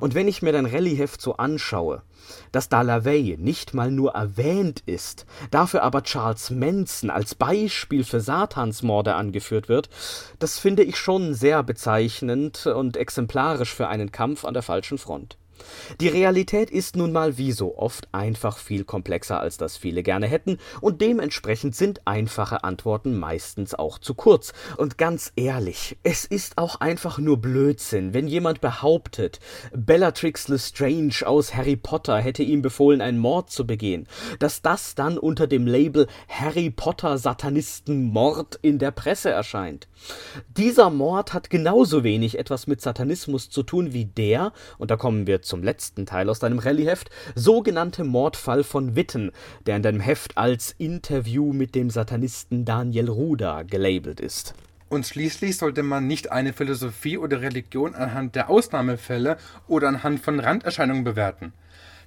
[0.00, 2.02] Und wenn ich mir dein Rallyeheft so anschaue,
[2.52, 8.20] dass da LaVey nicht mal nur erwähnt ist, dafür aber Charles Manson als Beispiel für
[8.20, 9.90] Satansmorde angeführt wird,
[10.38, 15.36] das finde ich schon sehr bezeichnend und exemplarisch für einen Kampf an der falschen Front.
[16.00, 20.26] Die Realität ist nun mal wie so oft einfach viel komplexer, als das viele gerne
[20.26, 24.52] hätten, und dementsprechend sind einfache Antworten meistens auch zu kurz.
[24.76, 29.40] Und ganz ehrlich, es ist auch einfach nur Blödsinn, wenn jemand behauptet,
[29.72, 34.06] Bellatrix Lestrange aus Harry Potter hätte ihm befohlen, einen Mord zu begehen,
[34.38, 39.88] dass das dann unter dem Label Harry Potter Satanisten Mord in der Presse erscheint.
[40.56, 45.26] Dieser Mord hat genauso wenig etwas mit Satanismus zu tun wie der, und da kommen
[45.26, 49.32] wir zum letzten Teil aus deinem Rallye-Heft, sogenannte Mordfall von Witten,
[49.66, 54.54] der in deinem Heft als Interview mit dem Satanisten Daniel Ruda gelabelt ist.
[54.88, 60.38] Und schließlich sollte man nicht eine Philosophie oder Religion anhand der Ausnahmefälle oder anhand von
[60.38, 61.52] Randerscheinungen bewerten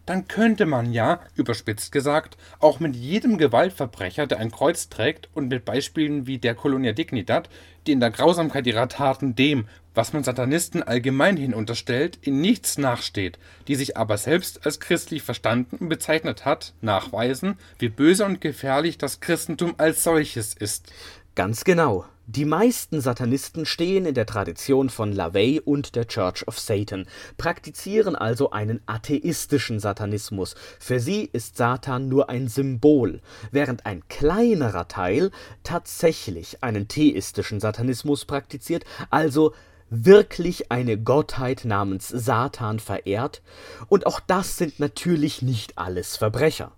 [0.07, 5.49] dann könnte man ja, überspitzt gesagt, auch mit jedem Gewaltverbrecher, der ein Kreuz trägt und
[5.49, 7.49] mit Beispielen wie der Colonia Dignidad,
[7.85, 13.37] die in der Grausamkeit ihrer Taten dem, was man Satanisten allgemeinhin unterstellt, in nichts nachsteht,
[13.67, 18.97] die sich aber selbst als christlich verstanden und bezeichnet hat, nachweisen, wie böse und gefährlich
[18.97, 20.93] das Christentum als solches ist.
[21.37, 22.03] Ganz genau.
[22.25, 27.05] Die meisten Satanisten stehen in der Tradition von LaVey und der Church of Satan,
[27.37, 30.55] praktizieren also einen atheistischen Satanismus.
[30.79, 35.29] Für sie ist Satan nur ein Symbol, während ein kleinerer Teil
[35.61, 39.53] tatsächlich einen theistischen Satanismus praktiziert, also
[39.91, 43.43] wirklich eine Gottheit namens Satan verehrt,
[43.89, 46.71] und auch das sind natürlich nicht alles Verbrecher.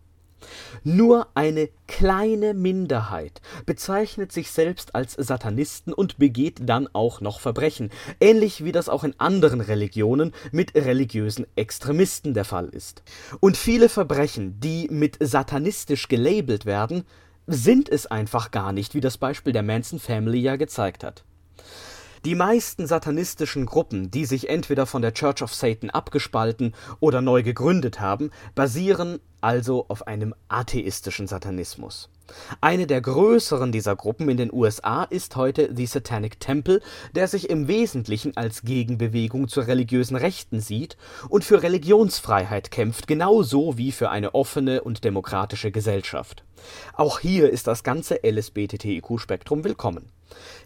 [0.83, 7.89] Nur eine kleine Minderheit bezeichnet sich selbst als Satanisten und begeht dann auch noch Verbrechen,
[8.19, 13.03] ähnlich wie das auch in anderen Religionen mit religiösen Extremisten der Fall ist.
[13.39, 17.03] Und viele Verbrechen, die mit satanistisch gelabelt werden,
[17.47, 21.23] sind es einfach gar nicht, wie das Beispiel der Manson Family ja gezeigt hat.
[22.25, 27.43] Die meisten satanistischen Gruppen, die sich entweder von der Church of Satan abgespalten oder neu
[27.43, 32.09] gegründet haben, basieren also auf einem atheistischen Satanismus.
[32.59, 36.81] Eine der größeren dieser Gruppen in den USA ist heute The Satanic Temple,
[37.15, 40.97] der sich im Wesentlichen als Gegenbewegung zur religiösen Rechten sieht
[41.29, 46.43] und für Religionsfreiheit kämpft, genauso wie für eine offene und demokratische Gesellschaft.
[46.93, 50.11] Auch hier ist das ganze LSBTTIQ-Spektrum willkommen.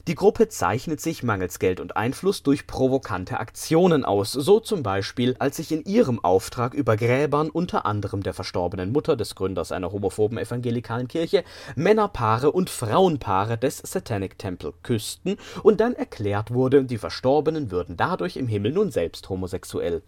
[0.07, 5.35] Die Gruppe zeichnet sich mangels Geld und Einfluss durch provokante Aktionen aus, so zum Beispiel,
[5.39, 9.91] als sich in ihrem Auftrag über Gräbern unter anderem der verstorbenen Mutter des Gründers einer
[9.91, 11.43] homophoben evangelikalen Kirche
[11.75, 18.37] Männerpaare und Frauenpaare des Satanic Temple küssten und dann erklärt wurde, die Verstorbenen würden dadurch
[18.37, 20.01] im Himmel nun selbst homosexuell.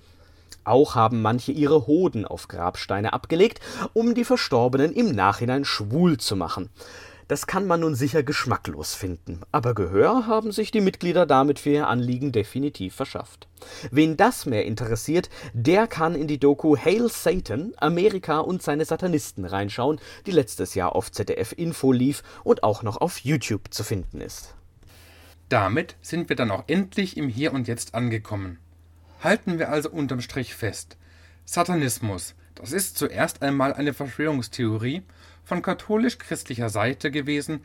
[0.66, 3.60] Auch haben manche ihre Hoden auf Grabsteine abgelegt,
[3.94, 6.70] um die Verstorbenen im Nachhinein schwul zu machen.
[7.28, 11.72] Das kann man nun sicher geschmacklos finden, aber Gehör haben sich die Mitglieder damit für
[11.72, 13.48] ihr Anliegen definitiv verschafft.
[13.90, 19.46] Wen das mehr interessiert, der kann in die Doku Hail Satan, Amerika und seine Satanisten
[19.46, 24.22] reinschauen, die letztes Jahr auf ZDF Info lief und auch noch auf YouTube zu finden
[24.22, 24.54] ist.
[25.50, 28.60] Damit sind wir dann auch endlich im Hier und Jetzt angekommen.
[29.24, 30.98] Halten wir also unterm Strich fest.
[31.44, 35.04] Satanismus, das ist zuerst einmal eine Verschwörungstheorie
[35.46, 37.62] von katholisch-christlicher Seite gewesen,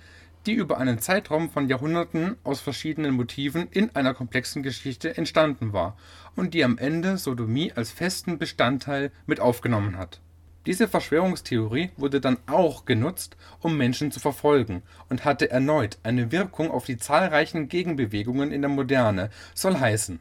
[0.46, 5.96] die über einen Zeitraum von Jahrhunderten aus verschiedenen Motiven in einer komplexen Geschichte entstanden war
[6.36, 10.20] und die am Ende Sodomie als festen Bestandteil mit aufgenommen hat.
[10.66, 16.70] Diese Verschwörungstheorie wurde dann auch genutzt, um Menschen zu verfolgen und hatte erneut eine Wirkung
[16.70, 20.20] auf die zahlreichen Gegenbewegungen in der Moderne, soll heißen,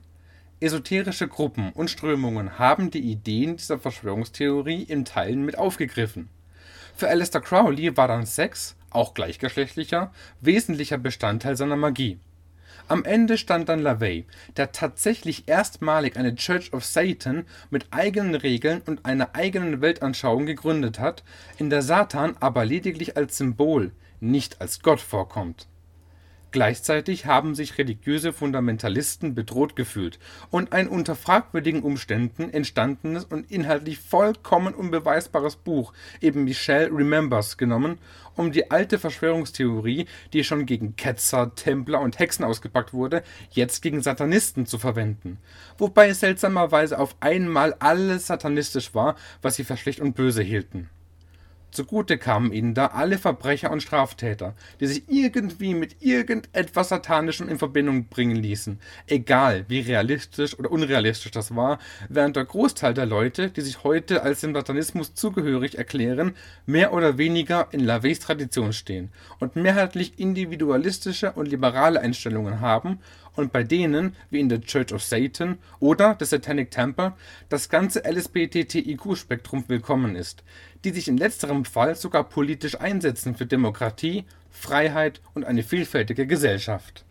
[0.62, 6.30] esoterische Gruppen und Strömungen haben die Ideen dieser Verschwörungstheorie in Teilen mit aufgegriffen
[7.00, 10.12] für Aleister Crowley war dann Sex, auch gleichgeschlechtlicher,
[10.42, 12.20] wesentlicher Bestandteil seiner Magie.
[12.90, 14.26] Am Ende stand dann LaVey,
[14.58, 21.00] der tatsächlich erstmalig eine Church of Satan mit eigenen Regeln und einer eigenen Weltanschauung gegründet
[21.00, 21.24] hat,
[21.58, 25.68] in der Satan aber lediglich als Symbol, nicht als Gott vorkommt
[26.52, 30.18] Gleichzeitig haben sich religiöse Fundamentalisten bedroht gefühlt
[30.50, 38.00] und ein unter fragwürdigen Umständen entstandenes und inhaltlich vollkommen unbeweisbares Buch, eben Michelle Remembers, genommen,
[38.36, 43.22] um die alte Verschwörungstheorie, die schon gegen Ketzer, Templer und Hexen ausgepackt wurde,
[43.52, 45.38] jetzt gegen Satanisten zu verwenden.
[45.78, 50.90] Wobei seltsamerweise auf einmal alles satanistisch war, was sie für schlecht und böse hielten
[51.72, 57.60] Zugute kamen ihnen da alle Verbrecher und Straftäter, die sich irgendwie mit irgendetwas Satanischem in
[57.60, 61.80] Verbindung bringen ließen, egal wie realistisch oder unrealistisch das war,
[62.10, 66.36] während der Großteil der Leute, die sich heute als dem Satanismus zugehörig erklären,
[66.66, 69.10] mehr oder weniger in Laveys Tradition stehen
[69.40, 73.00] und mehrheitlich individualistische und liberale Einstellungen haben
[73.36, 77.14] und bei denen, wie in der Church of Satan oder der Satanic Temple,
[77.50, 80.44] das ganze LSBTTIQ-Spektrum willkommen ist,
[80.84, 87.06] die sich in letzterem Fall sogar politisch einsetzen für Demokratie, Freiheit und eine vielfältige Gesellschaft.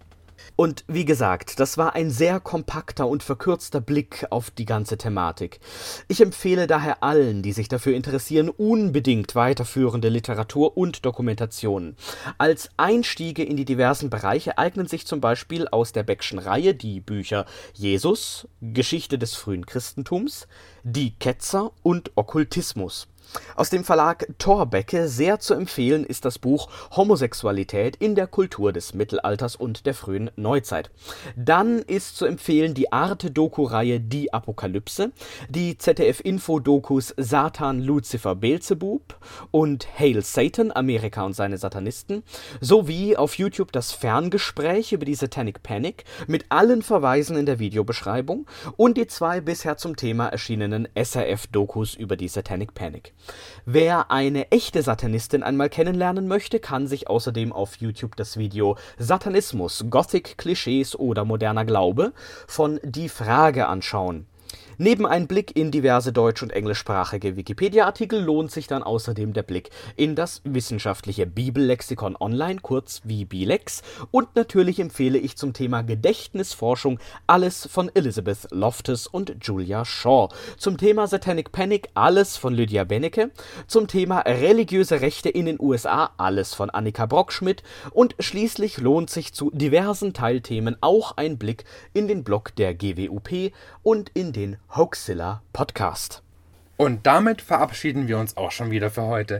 [0.56, 5.60] Und wie gesagt, das war ein sehr kompakter und verkürzter Blick auf die ganze Thematik.
[6.08, 11.96] Ich empfehle daher allen, die sich dafür interessieren, unbedingt weiterführende Literatur und Dokumentationen.
[12.38, 17.00] Als Einstiege in die diversen Bereiche eignen sich zum Beispiel aus der Beckschen Reihe die
[17.00, 20.48] Bücher Jesus, Geschichte des frühen Christentums,
[20.82, 23.08] Die Ketzer und Okkultismus.
[23.56, 28.94] Aus dem Verlag Thorbecke sehr zu empfehlen ist das Buch Homosexualität in der Kultur des
[28.94, 30.90] Mittelalters und der frühen Neuzeit.
[31.36, 35.10] Dann ist zu empfehlen die Arte-Doku-Reihe Die Apokalypse,
[35.48, 39.18] die ZDF-Info-Dokus Satan, Lucifer, Beelzebub
[39.50, 42.22] und Hail Satan, Amerika und seine Satanisten,
[42.60, 48.46] sowie auf YouTube das Ferngespräch über die Satanic Panic mit allen Verweisen in der Videobeschreibung
[48.76, 53.14] und die zwei bisher zum Thema erschienenen SRF-Dokus über die Satanic Panic.
[53.64, 59.84] Wer eine echte Satanistin einmal kennenlernen möchte, kann sich außerdem auf YouTube das Video Satanismus,
[59.90, 62.12] Gothic Klischees oder moderner Glaube
[62.46, 64.26] von Die Frage anschauen.
[64.80, 69.70] Neben einem Blick in diverse deutsch- und englischsprachige Wikipedia-Artikel lohnt sich dann außerdem der Blick
[69.96, 73.82] in das wissenschaftliche Bibellexikon online, kurz VBLex.
[74.12, 80.28] Und natürlich empfehle ich zum Thema Gedächtnisforschung alles von Elizabeth Loftus und Julia Shaw.
[80.58, 83.32] Zum Thema Satanic Panic alles von Lydia Bennecke.
[83.66, 87.64] Zum Thema religiöse Rechte in den USA alles von Annika Brockschmidt.
[87.90, 91.64] Und schließlich lohnt sich zu diversen Teilthemen auch ein Blick
[91.94, 93.50] in den Blog der GWUP
[93.82, 96.22] und in den Hoaxilla Podcast.
[96.76, 99.36] Und damit verabschieden wir uns auch schon wieder für heute.